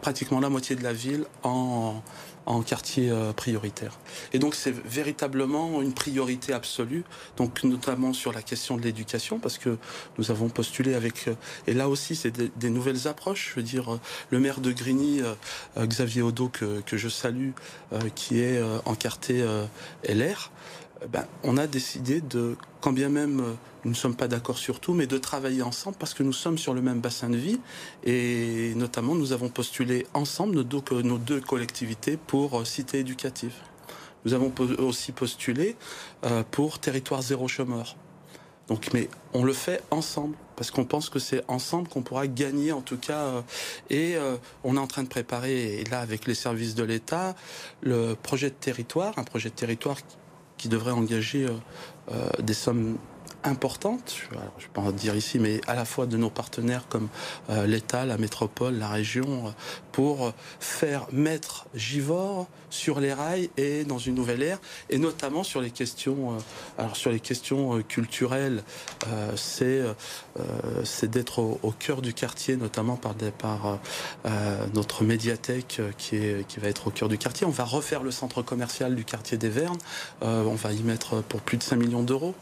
pratiquement 0.00 0.38
la 0.38 0.48
moitié 0.48 0.76
de 0.76 0.84
la 0.84 0.92
ville 0.92 1.24
en, 1.42 2.00
en 2.46 2.62
quartier 2.62 3.10
euh, 3.10 3.32
prioritaire. 3.32 3.98
Et 4.32 4.38
donc 4.38 4.54
c'est 4.54 4.70
véritablement 4.70 5.82
une 5.82 5.92
priorité 5.92 6.52
absolue, 6.52 7.02
donc 7.36 7.64
notamment 7.64 8.12
sur 8.12 8.32
la 8.32 8.42
question 8.42 8.76
de 8.76 8.82
l'éducation, 8.82 9.40
parce 9.40 9.58
que 9.58 9.76
nous 10.18 10.30
avons 10.30 10.48
postulé 10.48 10.94
avec, 10.94 11.28
et 11.66 11.74
là 11.74 11.88
aussi 11.88 12.14
c'est 12.14 12.30
des, 12.30 12.70
nouvelles 12.70 13.08
approches, 13.08 13.50
je 13.50 13.56
veux 13.56 13.66
dire, 13.66 13.98
le 14.30 14.38
maire 14.38 14.60
de 14.60 14.70
Grigny, 14.70 15.20
Xavier 15.76 16.22
Odo, 16.22 16.48
que, 16.48 16.80
que 16.82 16.96
je 16.96 17.08
salue, 17.08 17.50
qui 18.14 18.40
est 18.40 18.62
encarté 18.84 19.44
LR, 20.04 20.50
ben, 21.06 21.26
on 21.44 21.56
a 21.56 21.66
décidé 21.66 22.20
de, 22.20 22.56
quand 22.80 22.92
bien 22.92 23.08
même 23.08 23.40
euh, 23.40 23.54
nous 23.84 23.92
ne 23.92 23.96
sommes 23.96 24.16
pas 24.16 24.26
d'accord 24.26 24.58
sur 24.58 24.80
tout, 24.80 24.94
mais 24.94 25.06
de 25.06 25.16
travailler 25.16 25.62
ensemble 25.62 25.96
parce 25.96 26.12
que 26.12 26.24
nous 26.24 26.32
sommes 26.32 26.58
sur 26.58 26.74
le 26.74 26.82
même 26.82 27.00
bassin 27.00 27.30
de 27.30 27.36
vie 27.36 27.60
et 28.04 28.72
notamment 28.74 29.14
nous 29.14 29.32
avons 29.32 29.48
postulé 29.48 30.06
ensemble 30.12 30.56
nos 30.56 31.18
deux, 31.18 31.40
collectivités 31.40 32.16
pour 32.16 32.60
euh, 32.60 32.64
cité 32.64 32.98
éducative. 32.98 33.54
Nous 34.24 34.34
avons 34.34 34.52
aussi 34.78 35.12
postulé 35.12 35.76
euh, 36.24 36.42
pour 36.50 36.80
territoire 36.80 37.22
zéro 37.22 37.46
chômeur. 37.46 37.96
Donc, 38.66 38.90
mais 38.92 39.08
on 39.32 39.44
le 39.44 39.52
fait 39.52 39.80
ensemble 39.90 40.36
parce 40.56 40.72
qu'on 40.72 40.84
pense 40.84 41.08
que 41.08 41.20
c'est 41.20 41.42
ensemble 41.48 41.88
qu'on 41.88 42.02
pourra 42.02 42.26
gagner 42.26 42.72
en 42.72 42.82
tout 42.82 42.98
cas. 42.98 43.44
et 43.88 44.16
on 44.64 44.76
est 44.76 44.80
en 44.80 44.86
train 44.88 45.04
de 45.04 45.08
préparer, 45.08 45.80
et 45.80 45.84
là 45.84 46.00
avec 46.00 46.26
les 46.26 46.34
services 46.34 46.74
de 46.74 46.82
l'État, 46.82 47.34
le 47.80 48.14
projet 48.14 48.50
de 48.50 48.56
territoire, 48.56 49.18
un 49.18 49.24
projet 49.24 49.48
de 49.48 49.54
territoire 49.54 49.96
qui 50.58 50.68
devrait 50.68 50.92
engager 50.92 51.46
euh, 51.46 51.52
euh, 52.12 52.28
des 52.40 52.54
sommes 52.54 52.98
importantes, 53.44 54.14
je 54.30 54.34
ne 54.34 54.40
vais 54.40 54.48
pas 54.72 54.80
en 54.80 54.92
dire 54.92 55.14
ici, 55.14 55.38
mais 55.38 55.60
à 55.66 55.74
la 55.74 55.84
fois 55.84 56.06
de 56.06 56.16
nos 56.16 56.30
partenaires 56.30 56.86
comme 56.88 57.08
euh, 57.50 57.66
l'État, 57.66 58.04
la 58.04 58.18
métropole, 58.18 58.78
la 58.78 58.88
région, 58.88 59.54
pour 59.92 60.32
faire 60.60 61.06
mettre 61.12 61.66
Givor 61.74 62.46
sur 62.70 63.00
les 63.00 63.12
rails 63.12 63.50
et 63.56 63.84
dans 63.84 63.98
une 63.98 64.14
nouvelle 64.14 64.42
ère, 64.42 64.58
et 64.90 64.98
notamment 64.98 65.42
sur 65.42 65.60
les 65.60 65.70
questions, 65.70 66.34
euh, 66.34 66.38
alors 66.78 66.96
sur 66.96 67.10
les 67.10 67.20
questions 67.20 67.76
euh, 67.76 67.82
culturelles, 67.82 68.62
euh, 69.08 69.32
c'est 69.36 69.82
c'est 70.84 71.10
d'être 71.10 71.40
au, 71.40 71.74
cœur 71.76 72.00
du 72.00 72.14
quartier, 72.14 72.56
notamment 72.56 72.94
par, 72.94 73.14
des, 73.14 73.32
par 73.32 73.78
notre 74.72 75.02
médiathèque 75.02 75.80
qui 75.96 76.14
est 76.14 76.46
qui 76.46 76.60
va 76.60 76.68
être 76.68 76.86
au 76.86 76.90
cœur 76.90 77.08
du 77.08 77.18
quartier. 77.18 77.44
On 77.44 77.50
va 77.50 77.64
refaire 77.64 78.04
le 78.04 78.12
centre 78.12 78.42
commercial 78.42 78.94
du 78.94 79.04
quartier 79.04 79.36
des 79.36 79.48
Vernes. 79.48 79.78
on 80.22 80.54
va 80.54 80.72
y 80.72 80.82
mettre 80.84 81.22
pour 81.22 81.40
plus 81.40 81.56
de 81.56 81.64
5 81.64 81.76
millions 81.76 82.04
d'euros. 82.04 82.36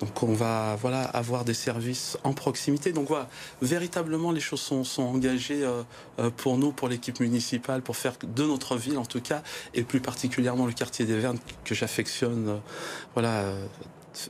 Donc 0.00 0.22
on 0.22 0.34
va 0.34 0.76
voilà 0.76 1.02
avoir 1.02 1.44
des 1.44 1.54
services 1.54 2.18
en 2.24 2.32
proximité. 2.32 2.92
Donc 2.92 3.08
voilà, 3.08 3.28
véritablement 3.62 4.30
les 4.32 4.40
choses 4.40 4.60
sont, 4.60 4.84
sont 4.84 5.02
engagées 5.02 5.64
euh, 5.64 5.82
euh, 6.18 6.30
pour 6.30 6.58
nous, 6.58 6.72
pour 6.72 6.88
l'équipe 6.88 7.18
municipale, 7.20 7.82
pour 7.82 7.96
faire 7.96 8.14
de 8.22 8.44
notre 8.44 8.76
ville 8.76 8.98
en 8.98 9.06
tout 9.06 9.20
cas, 9.20 9.42
et 9.74 9.82
plus 9.82 10.00
particulièrement 10.00 10.66
le 10.66 10.72
quartier 10.72 11.06
des 11.06 11.18
Vernes 11.18 11.38
que 11.64 11.74
j'affectionne, 11.74 12.48
euh, 12.48 12.58
voilà 13.14 13.44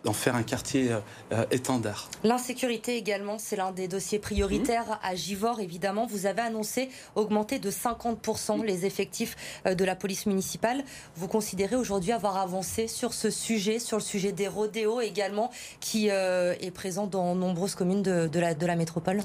d'en 0.05 0.13
faire 0.13 0.37
un 0.37 0.43
quartier 0.43 0.93
euh, 0.93 1.01
euh, 1.33 1.45
étendard. 1.51 2.11
L'insécurité 2.25 2.97
également, 2.97 3.39
c'est 3.39 3.57
l'un 3.57 3.73
des 3.73 3.89
dossiers 3.89 4.19
prioritaires 4.19 4.87
mmh. 4.87 4.99
à 5.03 5.15
Givors, 5.15 5.61
évidemment. 5.61 6.07
Vous 6.07 6.27
avez 6.27 6.43
annoncé 6.43 6.89
augmenter 7.15 7.59
de 7.59 7.71
50% 7.71 8.65
les 8.65 8.87
effectifs 8.87 9.37
euh, 9.67 9.75
de 9.75 9.85
la 9.85 9.97
police 9.97 10.27
municipale. 10.27 10.85
Vous 11.17 11.29
considérez 11.29 11.77
aujourd'hui 11.77 12.13
avoir 12.13 12.37
avancé 12.37 12.89
sur 12.89 13.13
ce 13.13 13.31
sujet, 13.31 13.79
sur 13.79 13.97
le 13.97 14.03
sujet 14.03 14.33
des 14.33 14.49
rodéos 14.49 15.01
également, 15.01 15.51
qui 15.81 16.09
est 16.09 16.71
présent 16.75 17.07
dans 17.07 17.35
nombreuses 17.35 17.75
communes 17.75 18.03
de, 18.03 18.39
la, 18.39 18.55
de 18.55 18.67
la 18.67 18.77
métropole? 18.77 19.23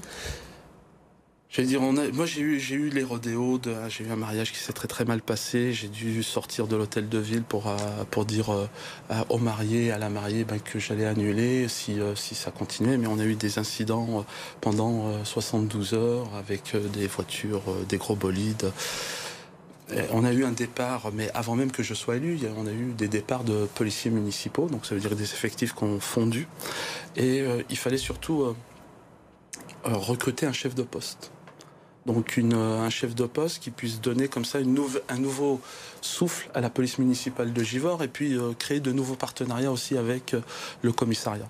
Je 1.51 1.61
vais 1.61 1.67
dire, 1.67 1.81
moi 1.81 2.25
j'ai 2.25 2.39
eu, 2.39 2.59
j'ai 2.61 2.75
eu 2.75 2.89
les 2.89 3.03
rodéos, 3.03 3.57
de, 3.57 3.75
j'ai 3.89 4.05
eu 4.05 4.09
un 4.09 4.15
mariage 4.15 4.53
qui 4.53 4.59
s'est 4.59 4.71
très 4.71 4.87
très 4.87 5.03
mal 5.03 5.21
passé. 5.21 5.73
J'ai 5.73 5.89
dû 5.89 6.23
sortir 6.23 6.65
de 6.65 6.77
l'hôtel 6.77 7.09
de 7.09 7.17
ville 7.17 7.43
pour 7.43 7.67
euh, 7.67 8.23
dire 8.23 8.53
euh, 8.53 8.67
au 9.27 9.37
marié, 9.37 9.91
à 9.91 9.97
la 9.97 10.09
mariée, 10.09 10.45
ben, 10.45 10.61
que 10.61 10.79
j'allais 10.79 11.05
annuler 11.05 11.67
euh, 11.89 12.15
si 12.15 12.35
ça 12.35 12.51
continuait. 12.51 12.97
Mais 12.97 13.07
on 13.07 13.19
a 13.19 13.25
eu 13.25 13.35
des 13.35 13.59
incidents 13.59 14.25
pendant 14.61 15.25
72 15.25 15.93
heures 15.93 16.33
avec 16.35 16.73
des 16.93 17.07
voitures, 17.07 17.63
des 17.89 17.97
gros 17.97 18.15
bolides. 18.15 18.71
on 20.13 20.23
a 20.23 20.31
eu 20.31 20.45
un 20.45 20.53
départ, 20.53 21.11
mais 21.13 21.29
avant 21.33 21.57
même 21.57 21.71
que 21.71 21.83
je 21.83 21.93
sois 21.93 22.15
élu, 22.15 22.39
on 22.55 22.65
a 22.65 22.71
eu 22.71 22.93
des 22.97 23.09
départs 23.09 23.43
de 23.43 23.65
policiers 23.75 24.09
municipaux, 24.09 24.69
donc 24.69 24.85
ça 24.85 24.95
veut 24.95 25.01
dire 25.01 25.17
des 25.17 25.33
effectifs 25.33 25.75
qui 25.75 25.83
ont 25.83 25.99
fondu. 25.99 26.47
Et 27.17 27.43
il 27.69 27.77
fallait 27.77 27.97
surtout 27.97 28.55
recruter 29.83 30.45
un 30.45 30.53
chef 30.53 30.75
de 30.75 30.83
poste 30.83 31.31
donc 32.05 32.37
une, 32.37 32.53
un 32.53 32.89
chef 32.89 33.13
de 33.15 33.25
poste 33.25 33.59
qui 33.61 33.71
puisse 33.71 34.01
donner 34.01 34.27
comme 34.27 34.45
ça 34.45 34.59
une 34.59 34.79
un 35.09 35.17
nouveau 35.17 35.61
souffle 36.01 36.49
à 36.53 36.61
la 36.61 36.69
police 36.69 36.97
municipale 36.97 37.53
de 37.53 37.63
Givors 37.63 38.03
et 38.03 38.07
puis 38.07 38.35
euh, 38.35 38.53
créer 38.57 38.79
de 38.79 38.91
nouveaux 38.91 39.15
partenariats 39.15 39.71
aussi 39.71 39.97
avec 39.97 40.33
euh, 40.33 40.41
le 40.81 40.91
commissariat. 40.91 41.47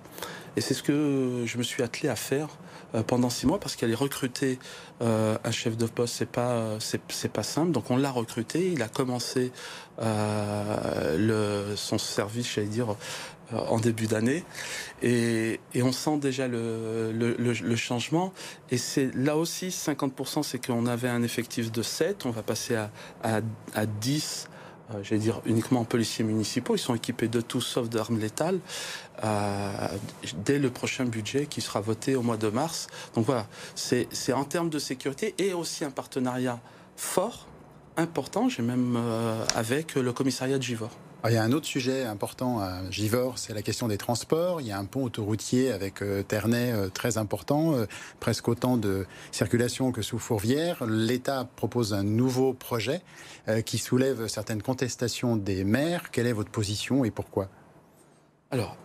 Et 0.58 0.62
c'est 0.62 0.74
ce 0.74 0.84
que 0.84 1.44
je 1.46 1.58
me 1.58 1.64
suis 1.64 1.82
attelé 1.82 2.10
à 2.10 2.18
faire 2.18 2.50
euh, 2.94 3.04
pendant 3.04 3.30
six 3.30 3.48
mois 3.48 3.60
parce 3.60 3.78
qu'aller 3.78 3.96
recruter 3.96 4.60
un 5.04 5.52
chef 5.52 5.78
de 5.78 5.88
poste 5.88 6.14
c'est 6.14 6.30
pas 6.30 6.78
c'est 6.80 7.32
pas 7.32 7.42
simple 7.42 7.72
donc 7.72 7.90
on 7.90 7.98
l'a 7.98 8.12
recruté 8.12 8.72
il 8.72 8.84
a 8.84 8.88
commencé 8.88 9.52
le, 9.98 11.74
son 11.76 11.98
service 11.98 12.54
j'allais 12.54 12.68
dire 12.68 12.96
en 13.54 13.80
début 13.80 14.08
d'année. 14.08 14.44
Et, 15.02 15.60
on 15.76 15.92
sent 15.92 16.18
déjà 16.18 16.48
le, 16.48 17.76
changement. 17.76 18.34
Et 18.70 18.78
c'est 18.78 19.14
là 19.16 19.38
aussi, 19.38 19.70
50%, 19.70 20.44
c'est 20.44 20.66
qu'on 20.66 20.86
avait 20.86 21.10
un 21.10 21.24
effectif 21.24 21.72
de 21.72 21.82
7, 21.82 22.26
on 22.26 22.32
va 22.32 22.44
passer 22.44 22.76
à, 22.76 22.92
à, 23.74 23.86
10 23.86 24.48
euh, 24.94 25.04
j'allais 25.04 25.22
dire 25.22 25.42
uniquement 25.46 25.86
policiers 25.86 26.26
municipaux, 26.26 26.76
ils 26.76 26.80
sont 26.80 26.96
équipés 26.96 27.28
de 27.28 27.42
tout 27.42 27.62
sauf 27.62 27.90
d'armes 27.90 28.20
létales, 28.20 28.60
euh, 29.24 29.88
dès 30.44 30.60
le 30.60 30.70
prochain 30.70 31.06
budget 31.06 31.46
qui 31.46 31.62
sera 31.62 31.82
voté 31.82 32.16
au 32.16 32.22
mois 32.22 32.38
de 32.38 32.50
mars. 32.50 32.88
Donc 33.16 33.26
voilà, 33.26 33.48
c'est 33.76 34.34
en 34.34 34.44
termes 34.44 34.70
de 34.70 34.80
sécurité 34.80 35.34
et 35.38 35.54
aussi 35.54 35.86
un 35.86 35.92
partenariat 35.92 36.60
fort, 36.96 37.48
important, 37.98 38.50
j'ai 38.50 38.64
même 38.64 38.96
euh, 38.98 39.46
avec 39.56 39.96
le 39.96 40.14
commissariat 40.14 40.58
de 40.58 40.64
Givor. 40.64 40.92
Ah, 41.24 41.30
il 41.30 41.36
y 41.36 41.38
a 41.38 41.44
un 41.44 41.52
autre 41.52 41.68
sujet 41.68 42.04
important 42.06 42.62
à 42.62 42.90
Givors, 42.90 43.38
c'est 43.38 43.54
la 43.54 43.62
question 43.62 43.88
des 43.88 44.00
transports. 44.00 44.60
Il 44.60 44.66
y 44.66 44.72
a 44.72 44.80
un 44.80 44.86
pont 44.86 45.04
autoroutier 45.04 45.72
avec 45.72 46.02
euh, 46.02 46.24
Ternay 46.24 46.72
euh, 46.72 46.90
très 46.90 47.20
important, 47.20 47.76
euh, 47.76 47.86
presque 48.20 48.48
autant 48.48 48.76
de 48.76 49.06
circulation 49.32 49.92
que 49.92 50.02
sous 50.02 50.18
Fourvière. 50.18 50.84
L'État 50.88 51.48
propose 51.56 51.94
un 51.94 52.04
nouveau 52.04 52.54
projet 52.54 53.02
qui 53.66 53.78
soulève 53.78 54.28
certaines 54.28 54.62
contestations 54.62 55.36
des 55.36 55.64
maires. 55.64 56.12
Quelle 56.12 56.28
est 56.28 56.34
votre 56.34 56.52
position 56.52 57.06
et 57.06 57.12
pourquoi? 57.12 57.50
Alors, 58.50 58.78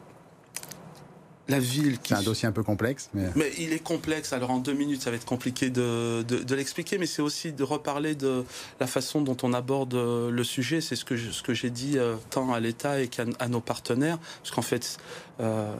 la 1.48 1.58
ville 1.58 1.98
qui... 1.98 2.14
C'est 2.14 2.20
un 2.20 2.22
dossier 2.22 2.48
un 2.48 2.52
peu 2.52 2.62
complexe. 2.62 3.08
Mais... 3.14 3.28
mais... 3.34 3.52
il 3.58 3.72
est 3.72 3.82
complexe. 3.82 4.32
Alors 4.32 4.50
en 4.50 4.58
deux 4.58 4.72
minutes, 4.72 5.02
ça 5.02 5.10
va 5.10 5.16
être 5.16 5.24
compliqué 5.24 5.70
de, 5.70 6.22
de, 6.22 6.54
l'expliquer, 6.54 6.98
mais 6.98 7.06
c'est 7.06 7.22
aussi 7.22 7.52
de 7.52 7.62
reparler 7.62 8.14
de 8.14 8.44
la 8.80 8.86
façon 8.86 9.20
dont 9.20 9.36
on 9.42 9.52
aborde 9.52 9.94
le 9.94 10.44
sujet. 10.44 10.80
C'est 10.80 10.96
ce 10.96 11.04
que, 11.04 11.16
ce 11.16 11.42
que 11.42 11.54
j'ai 11.54 11.70
dit 11.70 11.98
euh, 11.98 12.16
tant 12.30 12.52
à 12.52 12.60
l'État 12.60 13.00
et 13.00 13.08
qu'à 13.08 13.24
nos 13.48 13.60
partenaires. 13.60 14.18
Parce 14.42 14.54
qu'en 14.54 14.62
fait, 14.62 14.98
euh, 15.38 15.74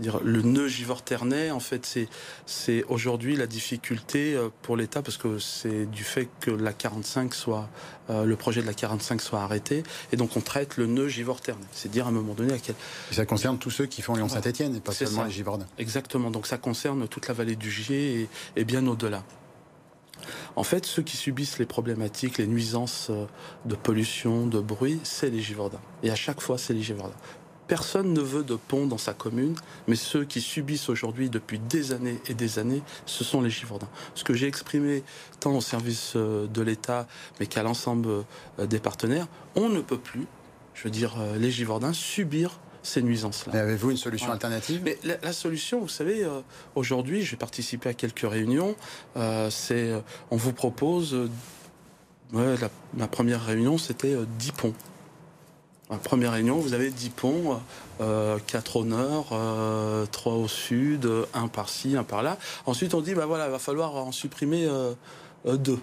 dire 0.00 0.20
le 0.22 0.42
nœud 0.42 0.68
Givor-Ternay, 0.68 1.50
en 1.50 1.60
fait, 1.60 1.86
c'est, 1.86 2.06
c'est 2.44 2.84
aujourd'hui 2.88 3.34
la 3.34 3.46
difficulté 3.46 4.34
euh, 4.34 4.48
pour 4.60 4.76
l'État, 4.76 5.00
parce 5.00 5.16
que 5.16 5.38
c'est 5.38 5.86
du 5.86 6.04
fait 6.04 6.28
que 6.40 6.50
la 6.50 6.74
45 6.74 7.32
soit, 7.32 7.68
euh, 8.10 8.24
le 8.24 8.36
projet 8.36 8.60
de 8.60 8.66
la 8.66 8.74
45 8.74 9.22
soit 9.22 9.40
arrêté. 9.40 9.84
Et 10.12 10.16
donc 10.16 10.36
on 10.36 10.42
traite 10.42 10.76
le 10.76 10.86
nœud 10.86 11.08
Givor-Ternay. 11.08 11.64
C'est 11.72 11.90
dire 11.90 12.06
à 12.06 12.08
un 12.10 12.12
moment 12.12 12.34
donné 12.34 12.52
à 12.52 12.58
quel... 12.58 12.74
Et 13.10 13.14
ça 13.14 13.24
concerne 13.24 13.56
tous 13.56 13.70
ceux 13.70 13.86
qui 13.86 14.02
font 14.02 14.14
Lyon-Saint-Etienne 14.14 14.78
seulement 15.06 15.24
les 15.24 15.30
Givordins. 15.30 15.66
Exactement. 15.78 16.30
Donc 16.30 16.46
ça 16.46 16.58
concerne 16.58 17.08
toute 17.08 17.28
la 17.28 17.34
vallée 17.34 17.56
du 17.56 17.70
Gier 17.70 18.28
et, 18.56 18.64
bien 18.64 18.86
au-delà. 18.86 19.22
En 20.56 20.64
fait, 20.64 20.84
ceux 20.84 21.02
qui 21.02 21.16
subissent 21.16 21.58
les 21.58 21.66
problématiques, 21.66 22.38
les 22.38 22.46
nuisances 22.46 23.08
euh, 23.10 23.26
de 23.64 23.74
pollution, 23.74 24.46
de 24.46 24.60
bruit, 24.60 25.00
c'est 25.02 25.30
les 25.30 25.40
Givordins. 25.40 25.80
Et 26.02 26.10
à 26.10 26.14
chaque 26.14 26.40
fois, 26.40 26.58
c'est 26.58 26.74
les 26.74 26.82
Givordins. 26.82 27.16
Personne 27.68 28.12
ne 28.12 28.20
veut 28.20 28.42
de 28.42 28.56
pont 28.56 28.86
dans 28.86 28.98
sa 28.98 29.14
commune, 29.14 29.54
mais 29.86 29.94
ceux 29.94 30.24
qui 30.24 30.40
subissent 30.40 30.88
aujourd'hui 30.88 31.30
depuis 31.30 31.60
des 31.60 31.92
années 31.92 32.20
et 32.26 32.34
des 32.34 32.58
années, 32.58 32.82
ce 33.06 33.22
sont 33.22 33.40
les 33.40 33.48
Givordins. 33.48 33.88
Ce 34.14 34.24
que 34.24 34.34
j'ai 34.34 34.48
exprimé 34.48 35.04
tant 35.38 35.56
au 35.56 35.60
service 35.60 36.14
euh, 36.16 36.46
de 36.48 36.62
l'État, 36.62 37.06
mais 37.38 37.46
qu'à 37.46 37.62
l'ensemble 37.62 38.08
euh, 38.58 38.66
des 38.66 38.80
partenaires, 38.80 39.28
on 39.54 39.68
ne 39.68 39.80
peut 39.80 39.98
plus, 39.98 40.26
je 40.74 40.84
veux 40.84 40.90
dire, 40.90 41.14
les 41.38 41.50
Givordins, 41.50 41.92
subir 41.92 42.60
ces 42.82 43.02
nuisances-là. 43.02 43.60
Avez-vous 43.60 43.90
une 43.90 43.96
solution 43.96 44.32
alternative? 44.32 44.80
Mais 44.84 44.98
la, 45.02 45.32
solution, 45.32 45.80
vous 45.80 45.88
savez, 45.88 46.26
aujourd'hui, 46.74 47.22
j'ai 47.22 47.36
participé 47.36 47.90
à 47.90 47.94
quelques 47.94 48.28
réunions. 48.28 48.74
c'est, 49.50 49.92
on 50.30 50.36
vous 50.36 50.52
propose, 50.52 51.16
ma 52.32 53.06
première 53.08 53.44
réunion, 53.44 53.78
c'était 53.78 54.16
10 54.38 54.52
ponts 54.52 54.74
première 55.98 56.32
réunion, 56.32 56.58
vous 56.58 56.74
avez 56.74 56.90
10 56.90 57.10
ponts, 57.10 57.60
euh, 58.00 58.38
4 58.46 58.76
au 58.76 58.84
nord, 58.84 59.30
euh, 59.32 60.06
3 60.06 60.34
au 60.34 60.48
sud, 60.48 61.08
un 61.34 61.48
par-ci, 61.48 61.96
un 61.96 62.04
par-là. 62.04 62.38
Ensuite, 62.66 62.94
on 62.94 63.00
dit, 63.00 63.14
bah 63.14 63.26
voilà, 63.26 63.46
il 63.46 63.50
va 63.50 63.58
falloir 63.58 63.96
en 63.96 64.12
supprimer 64.12 64.66
euh, 64.66 64.92
euh 65.46 65.56
deux. 65.56 65.78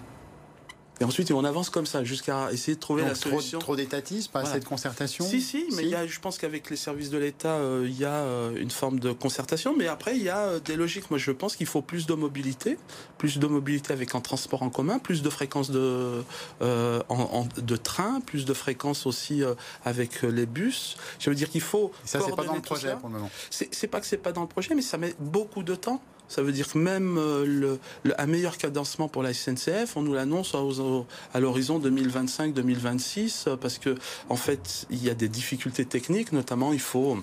Et 1.00 1.04
ensuite, 1.04 1.30
on 1.30 1.44
avance 1.44 1.70
comme 1.70 1.86
ça 1.86 2.02
jusqu'à 2.02 2.50
essayer 2.52 2.74
de 2.74 2.80
trouver 2.80 3.02
la 3.02 3.14
solution. 3.14 3.58
Trop 3.58 3.76
d'étatisme, 3.76 4.32
pas 4.32 4.40
assez 4.40 4.58
de 4.58 4.64
concertation 4.64 5.24
Si, 5.24 5.40
si, 5.40 5.66
mais 5.76 5.84
Il 5.84 5.88
y 5.88 5.94
a, 5.94 6.06
je 6.06 6.18
pense 6.18 6.38
qu'avec 6.38 6.70
les 6.70 6.76
services 6.76 7.10
de 7.10 7.18
l'État, 7.18 7.54
euh, 7.56 7.86
il 7.88 7.96
y 7.96 8.04
a 8.04 8.14
euh, 8.14 8.56
une 8.56 8.70
forme 8.70 8.98
de 8.98 9.12
concertation. 9.12 9.76
Mais 9.76 9.86
après, 9.86 10.16
il 10.16 10.22
y 10.22 10.28
a 10.28 10.38
euh, 10.38 10.60
des 10.60 10.76
logiques. 10.76 11.10
Moi, 11.10 11.18
je 11.18 11.30
pense 11.30 11.54
qu'il 11.56 11.66
faut 11.66 11.82
plus 11.82 12.06
de 12.06 12.14
mobilité, 12.14 12.78
plus 13.16 13.38
de 13.38 13.46
mobilité 13.46 13.92
avec 13.92 14.14
un 14.14 14.20
transport 14.20 14.62
en 14.62 14.70
commun, 14.70 14.98
plus 14.98 15.22
de 15.22 15.30
fréquences 15.30 15.70
de, 15.70 16.22
en, 16.60 17.46
de 17.56 17.76
train, 17.76 18.20
plus 18.20 18.44
de 18.44 18.54
fréquences 18.54 19.06
aussi 19.06 19.42
avec 19.84 20.22
les 20.22 20.46
bus. 20.46 20.96
Je 21.20 21.30
veux 21.30 21.36
dire 21.36 21.48
qu'il 21.48 21.60
faut. 21.60 21.92
ça, 22.04 22.20
c'est 22.20 22.34
pas 22.34 22.44
dans 22.44 22.54
le 22.54 22.60
projet 22.60 22.96
pour 22.96 23.08
le 23.08 23.16
moment. 23.16 23.30
C'est 23.50 23.86
pas 23.86 24.00
que 24.00 24.06
c'est 24.06 24.18
pas 24.18 24.32
dans 24.32 24.42
le 24.42 24.48
projet, 24.48 24.74
mais 24.74 24.82
ça 24.82 24.98
met 24.98 25.14
beaucoup 25.18 25.62
de 25.62 25.74
temps. 25.74 26.02
Ça 26.28 26.42
veut 26.42 26.52
dire 26.52 26.68
que 26.68 26.78
même 26.78 27.16
euh, 27.18 27.76
un 28.18 28.26
meilleur 28.26 28.58
cadencement 28.58 29.08
pour 29.08 29.22
la 29.22 29.32
SNCF, 29.32 29.96
on 29.96 30.02
nous 30.02 30.14
l'annonce 30.14 30.54
à 30.54 31.40
l'horizon 31.40 31.80
2025-2026 31.80 33.56
parce 33.56 33.78
que 33.78 33.94
en 34.28 34.36
fait, 34.36 34.86
il 34.90 35.02
y 35.02 35.10
a 35.10 35.14
des 35.14 35.28
difficultés 35.28 35.84
techniques, 35.84 36.32
notamment 36.32 36.72
il 36.72 36.80
faut, 36.80 37.18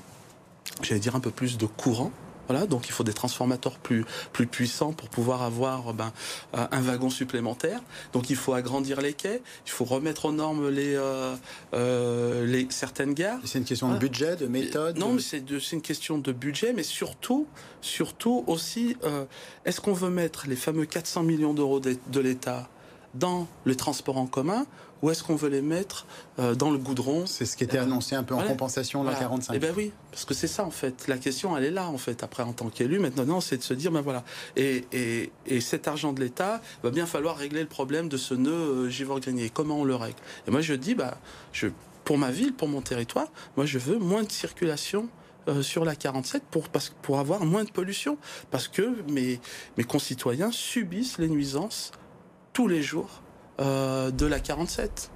j'allais 0.82 1.00
dire, 1.00 1.16
un 1.16 1.20
peu 1.20 1.32
plus 1.32 1.58
de 1.58 1.66
courant 1.66 2.12
voilà, 2.48 2.66
donc 2.66 2.88
il 2.88 2.92
faut 2.92 3.04
des 3.04 3.14
transformateurs 3.14 3.78
plus, 3.78 4.06
plus 4.34 4.48
puissants 4.48 4.94
pour 4.94 5.10
pouvoir 5.10 5.42
avoir 5.42 5.94
ben, 5.94 6.12
euh, 6.56 6.66
un 6.72 6.82
wagon 6.82 7.10
supplémentaire. 7.10 7.82
Donc 8.14 8.30
il 8.30 8.36
faut 8.36 8.54
agrandir 8.54 9.02
les 9.02 9.14
quais, 9.14 9.42
il 9.66 9.72
faut 9.72 9.86
remettre 9.86 10.26
aux 10.26 10.32
normes 10.32 10.70
les, 10.70 10.96
euh, 10.96 11.36
euh 11.74 12.46
les 12.46 12.68
certaines 12.70 13.14
gares. 13.14 13.40
C'est 13.46 13.60
une 13.60 13.66
question 13.66 13.92
de 13.92 13.98
budget, 13.98 14.36
de 14.36 14.48
méthode 14.48 14.98
Non, 14.98 15.14
mais 15.14 15.22
c'est 15.22 15.44
une 15.72 15.82
question 15.82 16.18
de 16.18 16.32
budget, 16.32 16.74
mais 16.74 16.84
surtout, 16.84 17.48
surtout 17.82 18.44
aussi, 18.48 18.98
euh, 19.04 19.26
est-ce 19.66 19.82
qu'on 19.82 19.94
veut 19.94 20.10
mettre 20.10 20.48
les 20.48 20.56
fameux 20.56 20.86
400 20.86 21.24
millions 21.24 21.54
d'euros 21.54 21.80
de 21.80 22.20
l'État 22.20 22.70
dans 23.16 23.48
le 23.64 23.76
transport 23.76 24.18
en 24.18 24.28
commun 24.28 24.66
ou 25.06 25.12
est-ce 25.12 25.24
qu'on 25.24 25.36
veut 25.36 25.50
les 25.50 25.62
mettre 25.62 26.08
euh, 26.40 26.56
dans 26.56 26.72
le 26.72 26.80
goudron? 26.80 27.28
C'est 27.28 27.46
ce 27.46 27.56
qui 27.56 27.64
était 27.64 27.78
annoncé 27.78 28.16
un 28.16 28.24
peu 28.24 28.34
en 28.34 28.42
compensation 28.42 29.04
de 29.04 29.10
la 29.12 29.16
45. 29.16 29.54
Eh 29.54 29.60
ben 29.60 29.72
oui, 29.78 29.92
parce 30.10 30.26
que 30.26 30.34
c'est 30.34 30.48
ça 30.48 30.66
en 30.66 30.72
fait. 30.72 31.08
La 31.08 31.20
question, 31.20 31.56
elle 31.56 31.64
est 31.64 31.72
là 31.72 31.88
en 31.90 32.00
fait. 32.00 32.24
Après, 32.24 32.42
en 32.42 32.54
tant 32.54 32.70
qu'élu, 32.70 32.98
maintenant, 32.98 33.40
c'est 33.40 33.58
de 33.58 33.62
se 33.62 33.76
dire, 33.76 33.92
ben 33.92 34.02
voilà. 34.02 34.24
Et, 34.56 34.86
et, 34.92 35.32
et 35.46 35.62
cet 35.62 35.88
argent 35.88 36.12
de 36.12 36.22
l'État, 36.22 36.60
va 36.82 36.90
bien 36.90 37.06
falloir 37.06 37.38
régler 37.38 37.62
le 37.62 37.68
problème 37.68 38.10
de 38.10 38.18
ce 38.18 38.34
nœud 38.34 38.52
euh, 38.52 38.90
Givor-Grenier. 38.90 39.52
Comment 39.52 39.82
on 39.82 39.84
le 39.84 39.94
règle? 39.94 40.18
Et 40.48 40.52
moi, 40.52 40.62
je 40.62 40.74
dis, 40.74 40.96
bah, 40.96 41.20
je, 41.54 41.68
pour 42.04 42.18
ma 42.18 42.32
ville, 42.32 42.54
pour 42.54 42.68
mon 42.68 42.82
territoire, 42.82 43.28
moi, 43.58 43.68
je 43.68 43.78
veux 43.78 44.00
moins 44.00 44.24
de 44.24 44.32
circulation 44.32 45.08
euh, 45.48 45.62
sur 45.62 45.86
la 45.86 45.96
47 45.96 46.42
pour, 46.50 46.70
pour 47.04 47.20
avoir 47.20 47.46
moins 47.46 47.64
de 47.64 47.70
pollution. 47.70 48.18
Parce 48.50 48.68
que 48.68 49.04
mes, 49.12 49.40
mes 49.78 49.84
concitoyens 49.84 50.52
subissent 50.52 51.20
les 51.20 51.28
nuisances 51.28 51.92
tous 52.54 52.68
les 52.68 52.82
jours 52.82 53.22
euh, 53.60 54.12
de 54.12 54.26
la 54.26 54.40
47. 54.40 55.12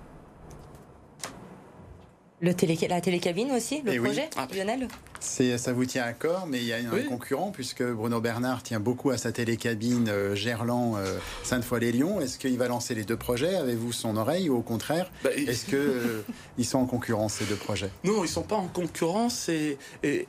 Le 2.42 2.54
télé, 2.54 2.78
la 2.88 3.02
télécabine 3.02 3.52
aussi, 3.52 3.82
le 3.82 3.94
eh 3.94 4.00
projet, 4.00 4.30
ah. 4.38 4.48
Lionel 4.54 4.88
ça 5.20 5.74
vous 5.74 5.86
tient 5.86 6.04
à 6.04 6.14
corps, 6.14 6.48
mais 6.48 6.60
il 6.60 6.66
y 6.66 6.74
a 6.74 6.78
un 6.78 7.04
concurrent, 7.04 7.52
puisque 7.52 7.84
Bruno 7.84 8.22
Bernard 8.22 8.64
tient 8.64 8.80
beaucoup 8.80 9.10
à 9.12 9.18
sa 9.18 9.32
télécabine 9.32 10.08
euh, 10.10 10.36
Gerland 10.36 10.96
euh, 10.98 11.18
Sainte-Foy-les-Lyons. 11.44 12.22
Est-ce 12.22 12.38
qu'il 12.38 12.58
va 12.58 12.68
lancer 12.68 12.96
les 12.96 13.04
deux 13.04 13.18
projets? 13.18 13.56
Avez-vous 13.56 13.92
son 13.92 14.18
oreille 14.18 14.50
ou 14.50 14.58
au 14.58 14.62
contraire 14.62 15.12
bah, 15.24 15.32
Est-ce 15.36 15.66
qu'ils 15.66 16.24
ils 16.58 16.66
sont 16.66 16.80
en 16.80 16.86
concurrence, 16.86 17.34
ces 17.36 17.46
deux 17.46 17.56
projets? 17.56 17.92
Non, 18.04 18.20
ils 18.20 18.24
ne 18.24 18.28
sont 18.28 18.44
pas 18.44 18.56
en 18.56 18.68
concurrence. 18.68 19.50
Et, 19.50 19.78
et, 20.04 20.28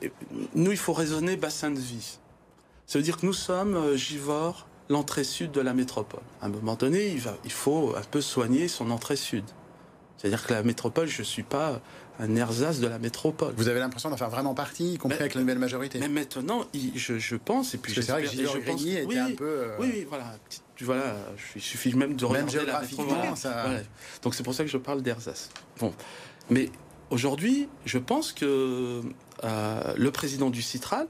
nous, 0.55 0.71
il 0.71 0.77
faut 0.77 0.93
raisonner 0.93 1.37
bassin 1.37 1.71
de 1.71 1.79
vie. 1.79 2.19
Ça 2.85 2.99
veut 2.99 3.03
dire 3.03 3.17
que 3.17 3.25
nous 3.25 3.33
sommes 3.33 3.95
Givors, 3.95 4.67
l'entrée 4.91 5.23
sud 5.23 5.51
de 5.51 5.61
la 5.61 5.73
métropole. 5.73 6.21
À 6.41 6.45
un 6.45 6.49
moment 6.49 6.75
donné, 6.75 7.07
il, 7.07 7.19
va, 7.19 7.35
il 7.45 7.51
faut 7.51 7.95
un 7.95 8.03
peu 8.03 8.21
soigner 8.21 8.67
son 8.67 8.91
entrée 8.91 9.15
sud. 9.15 9.45
C'est-à-dire 10.17 10.45
que 10.45 10.53
la 10.53 10.61
métropole, 10.61 11.07
je 11.07 11.21
ne 11.21 11.25
suis 11.25 11.43
pas 11.43 11.81
un 12.19 12.35
ersatz 12.35 12.79
de 12.79 12.87
la 12.87 12.99
métropole. 12.99 13.53
Vous 13.57 13.69
avez 13.69 13.79
l'impression 13.79 14.11
d'en 14.11 14.17
faire 14.17 14.29
vraiment 14.29 14.53
partie, 14.53 14.93
y 14.93 14.97
compris 14.97 15.19
avec 15.19 15.33
la 15.33 15.41
nouvelle 15.41 15.57
majorité? 15.57 15.99
Mais 15.99 16.09
maintenant, 16.09 16.65
je, 16.73 17.35
pense, 17.35 17.73
et 17.73 17.79
puis 17.79 17.93
c'est 17.93 18.11
vrai 18.11 18.23
que 18.23 18.29
Gilles 18.29 18.45
était 18.45 19.03
oui, 19.05 19.17
un 19.17 19.31
peu... 19.31 19.45
Euh, 19.45 19.77
oui, 19.79 19.89
oui, 19.93 20.05
voilà. 20.07 20.37
voilà 20.81 21.15
il 21.55 21.61
suffit 21.61 21.95
même 21.95 22.15
de 22.15 22.25
regarder 22.25 22.57
même 22.57 22.67
la 22.67 22.81
métropole. 22.81 23.15
Ça... 23.35 23.65
Donc 24.21 24.35
c'est 24.35 24.43
pour 24.43 24.53
ça 24.53 24.63
que 24.63 24.69
je 24.69 24.77
parle 24.77 25.01
d'ersatz. 25.01 25.49
Bon. 25.79 25.93
Mais 26.51 26.69
aujourd'hui, 27.09 27.67
je 27.85 27.97
pense 27.97 28.31
que 28.33 29.01
euh, 29.43 29.93
le 29.95 30.11
président 30.11 30.51
du 30.51 30.61
Citral, 30.61 31.07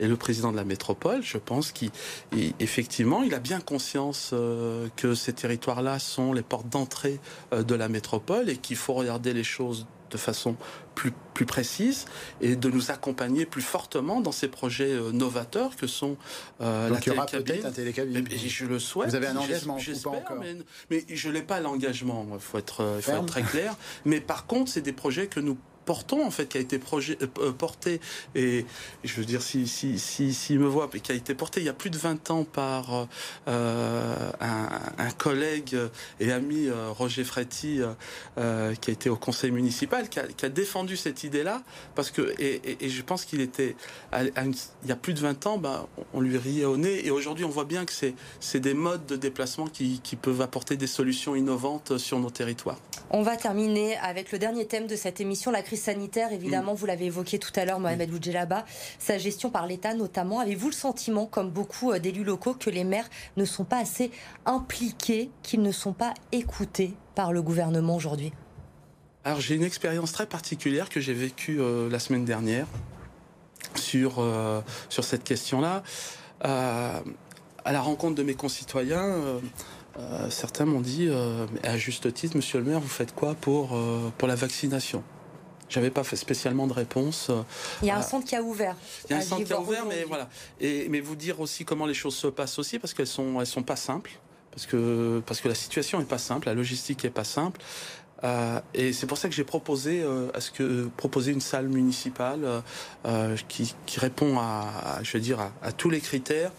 et 0.00 0.08
le 0.08 0.16
président 0.16 0.50
de 0.50 0.56
la 0.56 0.64
métropole, 0.64 1.22
je 1.22 1.38
pense 1.38 1.72
qu'effectivement, 1.72 3.22
il 3.22 3.34
a 3.34 3.38
bien 3.38 3.60
conscience 3.60 4.30
euh, 4.32 4.88
que 4.96 5.14
ces 5.14 5.32
territoires-là 5.32 5.98
sont 5.98 6.32
les 6.32 6.42
portes 6.42 6.68
d'entrée 6.68 7.20
euh, 7.52 7.62
de 7.62 7.74
la 7.74 7.88
métropole 7.88 8.48
et 8.50 8.56
qu'il 8.56 8.76
faut 8.76 8.94
regarder 8.94 9.32
les 9.32 9.44
choses 9.44 9.86
de 10.14 10.18
façon 10.18 10.56
plus, 10.94 11.12
plus 11.34 11.44
précise 11.44 12.06
et 12.40 12.54
de 12.54 12.70
nous 12.70 12.92
accompagner 12.92 13.46
plus 13.46 13.62
fortement 13.62 14.20
dans 14.20 14.32
ces 14.32 14.46
projets 14.46 14.92
euh, 14.92 15.10
novateurs 15.10 15.76
que 15.76 15.88
sont 15.88 16.16
euh, 16.60 16.88
Donc 16.88 16.98
la 16.98 17.04
il 17.04 17.08
y 17.08 17.16
aura 17.16 17.26
peut-être 17.26 17.66
un 17.66 17.72
télécabine. 17.72 18.24
je 18.30 18.66
le 18.66 18.78
souhaite. 18.78 19.10
Vous 19.10 19.16
avez 19.16 19.26
un 19.26 19.36
engagement 19.36 19.76
pas 19.76 20.10
encore 20.10 20.36
mais, 20.38 20.56
mais, 20.90 21.04
je 21.08 21.28
n'ai 21.30 21.42
pas 21.42 21.60
l'engagement, 21.60 22.26
il 22.32 22.40
faut 22.40 22.58
être, 22.58 22.98
faut 23.00 23.10
être 23.10 23.26
très 23.26 23.42
clair. 23.42 23.76
mais 24.04 24.20
par 24.20 24.46
contre, 24.46 24.70
c'est 24.70 24.82
des 24.82 24.92
projets 24.92 25.26
que 25.26 25.40
nous 25.40 25.58
portons 25.84 26.24
en 26.24 26.30
fait 26.30 26.46
qui 26.46 26.58
a 26.58 26.60
été 26.60 26.78
projet, 26.78 27.18
euh, 27.22 27.52
porté 27.52 28.00
et 28.34 28.66
je 29.04 29.14
veux 29.14 29.24
dire 29.24 29.42
si 29.42 29.66
si 29.66 29.98
si, 29.98 30.58
me 30.58 30.66
voit 30.66 30.88
qui 30.88 31.12
a 31.12 31.14
été 31.14 31.34
porté 31.34 31.60
il 31.60 31.66
y 31.66 31.68
a 31.68 31.74
plus 31.74 31.90
de 31.90 31.98
20 31.98 32.30
ans 32.30 32.44
par 32.44 33.08
euh, 33.48 34.30
un, 34.40 35.10
collègue 35.18 35.76
et 36.20 36.32
ami 36.32 36.66
euh, 36.66 36.90
Roger 36.90 37.24
Fretti 37.24 37.80
euh, 38.38 38.74
qui 38.74 38.90
a 38.90 38.92
été 38.92 39.08
au 39.08 39.16
conseil 39.16 39.50
municipal 39.50 40.08
qui 40.08 40.18
a, 40.18 40.48
défendu 40.48 40.96
cette 40.96 41.24
idée 41.24 41.42
là 41.42 41.62
parce 41.94 42.10
que 42.10 42.34
et, 42.38 42.88
je 42.88 43.02
pense 43.02 43.24
qu'il 43.24 43.40
était 43.40 43.76
il 44.12 44.88
y 44.88 44.92
a 44.92 44.96
plus 44.96 45.14
de 45.14 45.20
20 45.20 45.46
ans 45.46 45.58
ben, 45.58 45.86
on 46.12 46.20
lui 46.20 46.36
riait 46.36 46.64
au 46.64 46.76
nez 46.76 47.06
et 47.06 47.10
aujourd'hui 47.10 47.44
on 47.44 47.50
voit 47.50 47.64
bien 47.64 47.84
que 47.84 47.92
c'est 47.92 48.14
c'est 48.40 48.60
des 48.60 48.74
modes 48.74 49.06
de 49.06 49.16
déplacement 49.16 49.66
qui, 49.66 50.00
qui 50.02 50.16
peuvent 50.16 50.40
apporter 50.40 50.76
des 50.76 50.86
solutions 50.86 51.34
innovantes 51.34 51.98
sur 51.98 52.18
nos 52.18 52.30
territoires. 52.30 52.78
On 53.10 53.22
va 53.22 53.36
terminer 53.36 53.96
avec 53.98 54.32
le 54.32 54.38
dernier 54.38 54.66
thème 54.66 54.86
de 54.86 54.96
cette 54.96 55.20
émission 55.20 55.50
la 55.50 55.62
crise 55.62 55.73
sanitaire, 55.76 56.32
évidemment, 56.32 56.72
mm. 56.72 56.76
vous 56.76 56.86
l'avez 56.86 57.06
évoqué 57.06 57.38
tout 57.38 57.52
à 57.56 57.64
l'heure, 57.64 57.80
Mohamed 57.80 58.08
mm. 58.08 58.12
Boudjelaba, 58.12 58.64
sa 58.98 59.18
gestion 59.18 59.50
par 59.50 59.66
l'État 59.66 59.94
notamment. 59.94 60.40
Avez-vous 60.40 60.68
le 60.68 60.74
sentiment, 60.74 61.26
comme 61.26 61.50
beaucoup 61.50 61.92
euh, 61.92 61.98
d'élus 61.98 62.24
locaux, 62.24 62.54
que 62.54 62.70
les 62.70 62.84
maires 62.84 63.08
ne 63.36 63.44
sont 63.44 63.64
pas 63.64 63.78
assez 63.78 64.10
impliqués, 64.46 65.30
qu'ils 65.42 65.62
ne 65.62 65.72
sont 65.72 65.92
pas 65.92 66.14
écoutés 66.32 66.94
par 67.14 67.32
le 67.32 67.42
gouvernement 67.42 67.96
aujourd'hui? 67.96 68.32
Alors 69.24 69.40
j'ai 69.40 69.54
une 69.54 69.62
expérience 69.62 70.12
très 70.12 70.26
particulière 70.26 70.88
que 70.88 71.00
j'ai 71.00 71.14
vécue 71.14 71.60
euh, 71.60 71.88
la 71.88 71.98
semaine 71.98 72.24
dernière. 72.24 72.66
sur, 73.74 74.22
sur 74.88 75.02
cette 75.02 75.24
question-là. 75.24 75.82
à 76.40 77.02
la 77.72 77.80
rencontre 77.80 78.14
de 78.14 78.22
mes 78.22 78.34
concitoyens, 78.34 79.40
certains 80.30 80.64
m'ont 80.64 80.80
dit, 80.80 81.08
à 81.64 81.76
juste 81.76 82.12
titre, 82.14 82.36
Monsieur 82.36 82.60
le 82.60 82.66
maire, 82.66 82.78
vous 82.78 82.86
faites 82.86 83.14
quoi 83.14 83.34
pour, 83.34 83.76
pour 84.16 84.28
la 84.28 84.36
vaccination? 84.36 85.02
J'avais 85.74 85.90
pas 85.90 86.04
fait 86.04 86.16
spécialement 86.16 86.66
de 86.66 86.72
réponse. 86.72 87.30
Il 87.82 87.88
y 87.88 87.90
a 87.90 87.96
un 87.96 88.02
centre 88.02 88.26
qui 88.26 88.36
a 88.36 88.42
ouvert. 88.42 88.76
Il 89.08 89.12
y 89.12 89.14
a 89.14 89.18
un 89.18 89.20
centre 89.20 89.44
qui 89.44 89.52
a 89.52 89.60
ouvert, 89.60 89.84
mais 89.86 90.04
voilà. 90.04 90.28
Et 90.60 90.88
mais 90.88 91.00
vous 91.00 91.16
dire 91.16 91.40
aussi 91.40 91.64
comment 91.64 91.86
les 91.86 91.94
choses 91.94 92.14
se 92.14 92.28
passent 92.28 92.58
aussi, 92.58 92.78
parce 92.78 92.94
qu'elles 92.94 93.06
sont 93.06 93.40
elles 93.40 93.46
sont 93.46 93.62
pas 93.62 93.76
simples, 93.76 94.12
parce 94.50 94.66
que 94.66 95.22
parce 95.26 95.40
que 95.40 95.48
la 95.48 95.54
situation 95.54 96.00
est 96.00 96.08
pas 96.08 96.18
simple, 96.18 96.46
la 96.46 96.54
logistique 96.54 97.04
est 97.04 97.10
pas 97.10 97.24
simple. 97.24 97.60
Euh, 98.22 98.60
et 98.72 98.92
c'est 98.92 99.06
pour 99.06 99.18
ça 99.18 99.28
que 99.28 99.34
j'ai 99.34 99.44
proposé 99.44 100.02
euh, 100.02 100.28
à 100.34 100.40
ce 100.40 100.50
que 100.50 100.88
proposer 100.96 101.32
une 101.32 101.40
salle 101.40 101.68
municipale 101.68 102.62
euh, 103.04 103.36
qui, 103.48 103.74
qui, 103.86 104.00
répond 104.00 104.38
à, 104.38 105.00
je 105.02 105.12
veux 105.12 105.20
dire 105.20 105.40
à, 105.62 105.72
tous 105.72 105.90
les 105.90 106.00
critères 106.00 106.52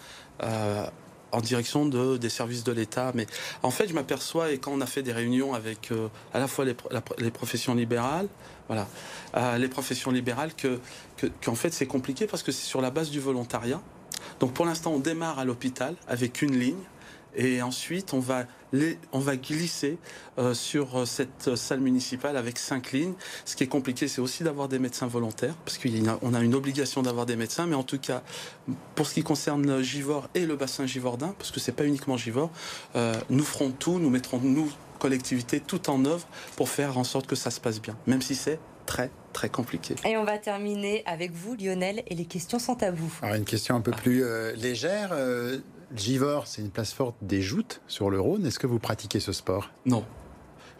en 1.36 1.40
direction 1.40 1.86
de, 1.86 2.16
des 2.16 2.28
services 2.28 2.64
de 2.64 2.72
l'État. 2.72 3.12
Mais 3.14 3.26
en 3.62 3.70
fait, 3.70 3.88
je 3.88 3.94
m'aperçois, 3.94 4.50
et 4.52 4.58
quand 4.58 4.72
on 4.72 4.80
a 4.80 4.86
fait 4.86 5.02
des 5.02 5.12
réunions 5.12 5.54
avec 5.54 5.92
à 6.32 6.38
la 6.38 6.48
fois 6.48 6.64
les, 6.64 7.30
professions 7.30 7.74
libérales, 7.74 8.28
les 9.58 9.68
professions 9.68 10.10
libérales, 10.10 10.54
que 10.54 10.80
qu'en 11.44 11.54
fait 11.54 11.72
c'est 11.72 11.86
compliqué 11.86 12.26
parce 12.26 12.42
que 12.42 12.52
c'est 12.52 12.66
sur 12.66 12.80
la 12.80 12.90
base 12.90 13.10
du 13.10 13.20
volontariat. 13.20 13.80
Donc 14.40 14.52
pour 14.52 14.66
l'instant, 14.66 14.92
on 14.92 14.98
démarre 14.98 15.38
à 15.38 15.44
l'hôpital 15.44 15.94
avec 16.08 16.42
une 16.42 16.58
ligne. 16.58 16.82
Et 17.36 17.60
ensuite, 17.60 18.14
on 18.14 18.18
va, 18.18 18.46
glisser 19.36 19.98
euh, 20.38 20.54
sur 20.54 21.00
euh, 21.00 21.04
cette 21.04 21.54
salle 21.54 21.80
municipale 21.80 22.36
avec 22.36 22.58
cinq 22.58 22.92
lignes. 22.92 23.14
Ce 23.44 23.56
qui 23.56 23.64
est 23.64 23.68
compliqué, 23.68 24.08
c'est 24.08 24.22
aussi 24.22 24.42
d'avoir 24.42 24.68
des 24.68 24.78
médecins 24.78 25.06
volontaires, 25.06 25.54
parce 25.64 25.78
qu'on 25.78 26.34
a, 26.34 26.40
une 26.40 26.54
obligation 26.54 27.02
d'avoir 27.02 27.26
des 27.26 27.36
médecins. 27.36 27.66
Mais 27.66 27.74
en 27.74 27.82
tout 27.82 27.98
cas, 27.98 28.22
pour 28.94 29.06
ce 29.06 29.14
qui 29.14 29.22
concerne 29.22 29.82
Givor 29.82 30.28
et 30.34 30.46
le 30.46 30.56
bassin 30.56 30.86
Givordin, 30.86 31.34
parce 31.38 31.50
que 31.50 31.60
c'est 31.60 31.72
pas 31.72 31.84
uniquement 31.84 32.16
Givor, 32.16 32.50
euh, 32.96 33.14
nous 33.28 33.44
ferons 33.44 33.70
tout, 33.70 33.98
nous 33.98 34.10
mettrons 34.10 34.40
nous 34.42 34.70
collectivité 34.98 35.60
tout 35.60 35.90
en 35.90 36.04
œuvre 36.06 36.26
pour 36.56 36.70
faire 36.70 36.96
en 36.96 37.04
sorte 37.04 37.26
que 37.26 37.36
ça 37.36 37.50
se 37.50 37.60
passe 37.60 37.82
bien, 37.82 37.96
même 38.06 38.22
si 38.22 38.34
c'est 38.34 38.58
très 38.86 39.10
très 39.36 39.50
compliqué. 39.50 39.94
Et 40.06 40.16
on 40.16 40.24
va 40.24 40.38
terminer 40.38 41.02
avec 41.04 41.30
vous, 41.32 41.54
Lionel, 41.56 42.02
et 42.06 42.14
les 42.14 42.24
questions 42.24 42.58
sont 42.58 42.82
à 42.82 42.90
vous. 42.90 43.12
Alors 43.20 43.36
une 43.36 43.44
question 43.44 43.76
un 43.76 43.82
peu 43.82 43.90
plus 43.90 44.24
euh, 44.24 44.54
légère. 44.56 45.10
Euh, 45.12 45.58
Givor, 45.94 46.46
c'est 46.46 46.62
une 46.62 46.70
place 46.70 46.92
forte 46.94 47.16
des 47.20 47.42
joutes 47.42 47.82
sur 47.86 48.08
le 48.08 48.18
Rhône. 48.18 48.46
Est-ce 48.46 48.58
que 48.58 48.66
vous 48.66 48.78
pratiquez 48.78 49.20
ce 49.20 49.32
sport? 49.32 49.70
Non. 49.84 50.04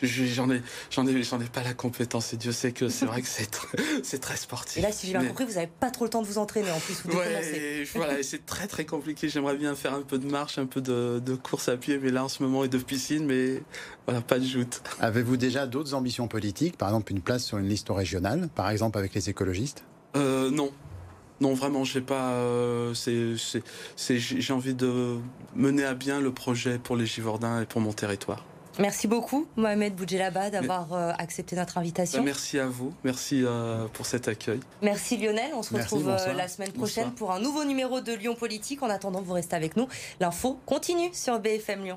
J'en 0.02 0.50
ai, 0.50 0.62
j'en 0.90 1.06
ai, 1.06 1.22
j'en 1.22 1.40
ai 1.40 1.46
pas 1.46 1.62
la 1.62 1.74
compétence 1.74 2.32
et 2.32 2.36
Dieu 2.36 2.52
sait 2.52 2.72
que 2.72 2.88
c'est 2.88 3.06
vrai 3.06 3.22
que 3.22 3.28
c'est, 3.28 3.48
c'est 4.02 4.18
très 4.18 4.36
sportif. 4.36 4.78
Et 4.78 4.80
là, 4.80 4.92
si 4.92 5.06
j'ai 5.06 5.12
bien 5.12 5.26
compris, 5.26 5.44
vous 5.44 5.54
n'avez 5.54 5.70
pas 5.80 5.90
trop 5.90 6.04
le 6.04 6.10
temps 6.10 6.22
de 6.22 6.26
vous 6.26 6.38
entraîner 6.38 6.70
en 6.70 6.78
plus. 6.78 7.02
Vous 7.04 7.16
ouais, 7.16 7.84
voilà, 7.94 8.22
c'est 8.22 8.44
très 8.44 8.66
très 8.66 8.84
compliqué. 8.84 9.28
J'aimerais 9.28 9.56
bien 9.56 9.74
faire 9.74 9.94
un 9.94 10.02
peu 10.02 10.18
de 10.18 10.26
marche, 10.26 10.58
un 10.58 10.66
peu 10.66 10.80
de, 10.80 11.20
de, 11.24 11.34
course 11.34 11.68
à 11.68 11.76
pied, 11.76 11.98
mais 12.02 12.10
là 12.10 12.24
en 12.24 12.28
ce 12.28 12.42
moment 12.42 12.64
et 12.64 12.68
de 12.68 12.78
piscine, 12.78 13.26
mais 13.26 13.62
voilà, 14.06 14.20
pas 14.20 14.38
de 14.38 14.44
joute. 14.44 14.82
Avez-vous 15.00 15.36
déjà 15.36 15.66
d'autres 15.66 15.94
ambitions 15.94 16.28
politiques, 16.28 16.76
par 16.76 16.88
exemple 16.88 17.12
une 17.12 17.20
place 17.20 17.44
sur 17.44 17.58
une 17.58 17.68
liste 17.68 17.88
régionale, 17.90 18.48
par 18.54 18.70
exemple 18.70 18.98
avec 18.98 19.14
les 19.14 19.30
écologistes? 19.30 19.84
Euh, 20.16 20.50
Non, 20.50 20.72
non, 21.40 21.54
vraiment, 21.54 21.84
j'ai 21.84 22.00
pas. 22.00 22.32
Euh, 22.32 22.94
c'est, 22.94 24.18
j'ai 24.18 24.52
envie 24.52 24.74
de 24.74 25.18
mener 25.54 25.84
à 25.84 25.94
bien 25.94 26.20
le 26.20 26.32
projet 26.32 26.78
pour 26.78 26.96
les 26.96 27.06
Givordins 27.06 27.60
et 27.60 27.66
pour 27.66 27.80
mon 27.80 27.92
territoire. 27.92 28.44
Merci 28.78 29.08
beaucoup, 29.08 29.46
Mohamed 29.56 29.94
Boudjelaba, 29.94 30.50
d'avoir 30.50 30.92
euh, 30.92 31.12
accepté 31.18 31.56
notre 31.56 31.78
invitation. 31.78 32.18
Bah, 32.18 32.26
merci 32.26 32.58
à 32.58 32.66
vous. 32.66 32.92
Merci 33.04 33.42
euh, 33.44 33.86
pour 33.92 34.06
cet 34.06 34.28
accueil. 34.28 34.60
Merci 34.82 35.16
Lionel. 35.16 35.52
On 35.54 35.62
se 35.62 35.74
retrouve 35.74 36.08
euh, 36.08 36.32
la 36.34 36.48
semaine 36.48 36.72
prochaine 36.72 37.12
pour 37.12 37.32
un 37.32 37.40
nouveau 37.40 37.64
numéro 37.64 38.00
de 38.00 38.12
Lyon 38.12 38.34
Politique. 38.34 38.82
En 38.82 38.90
attendant, 38.90 39.22
vous 39.22 39.32
restez 39.32 39.56
avec 39.56 39.76
nous. 39.76 39.88
L'info 40.20 40.58
continue 40.66 41.10
sur 41.12 41.38
BFM 41.38 41.84
Lyon. 41.84 41.96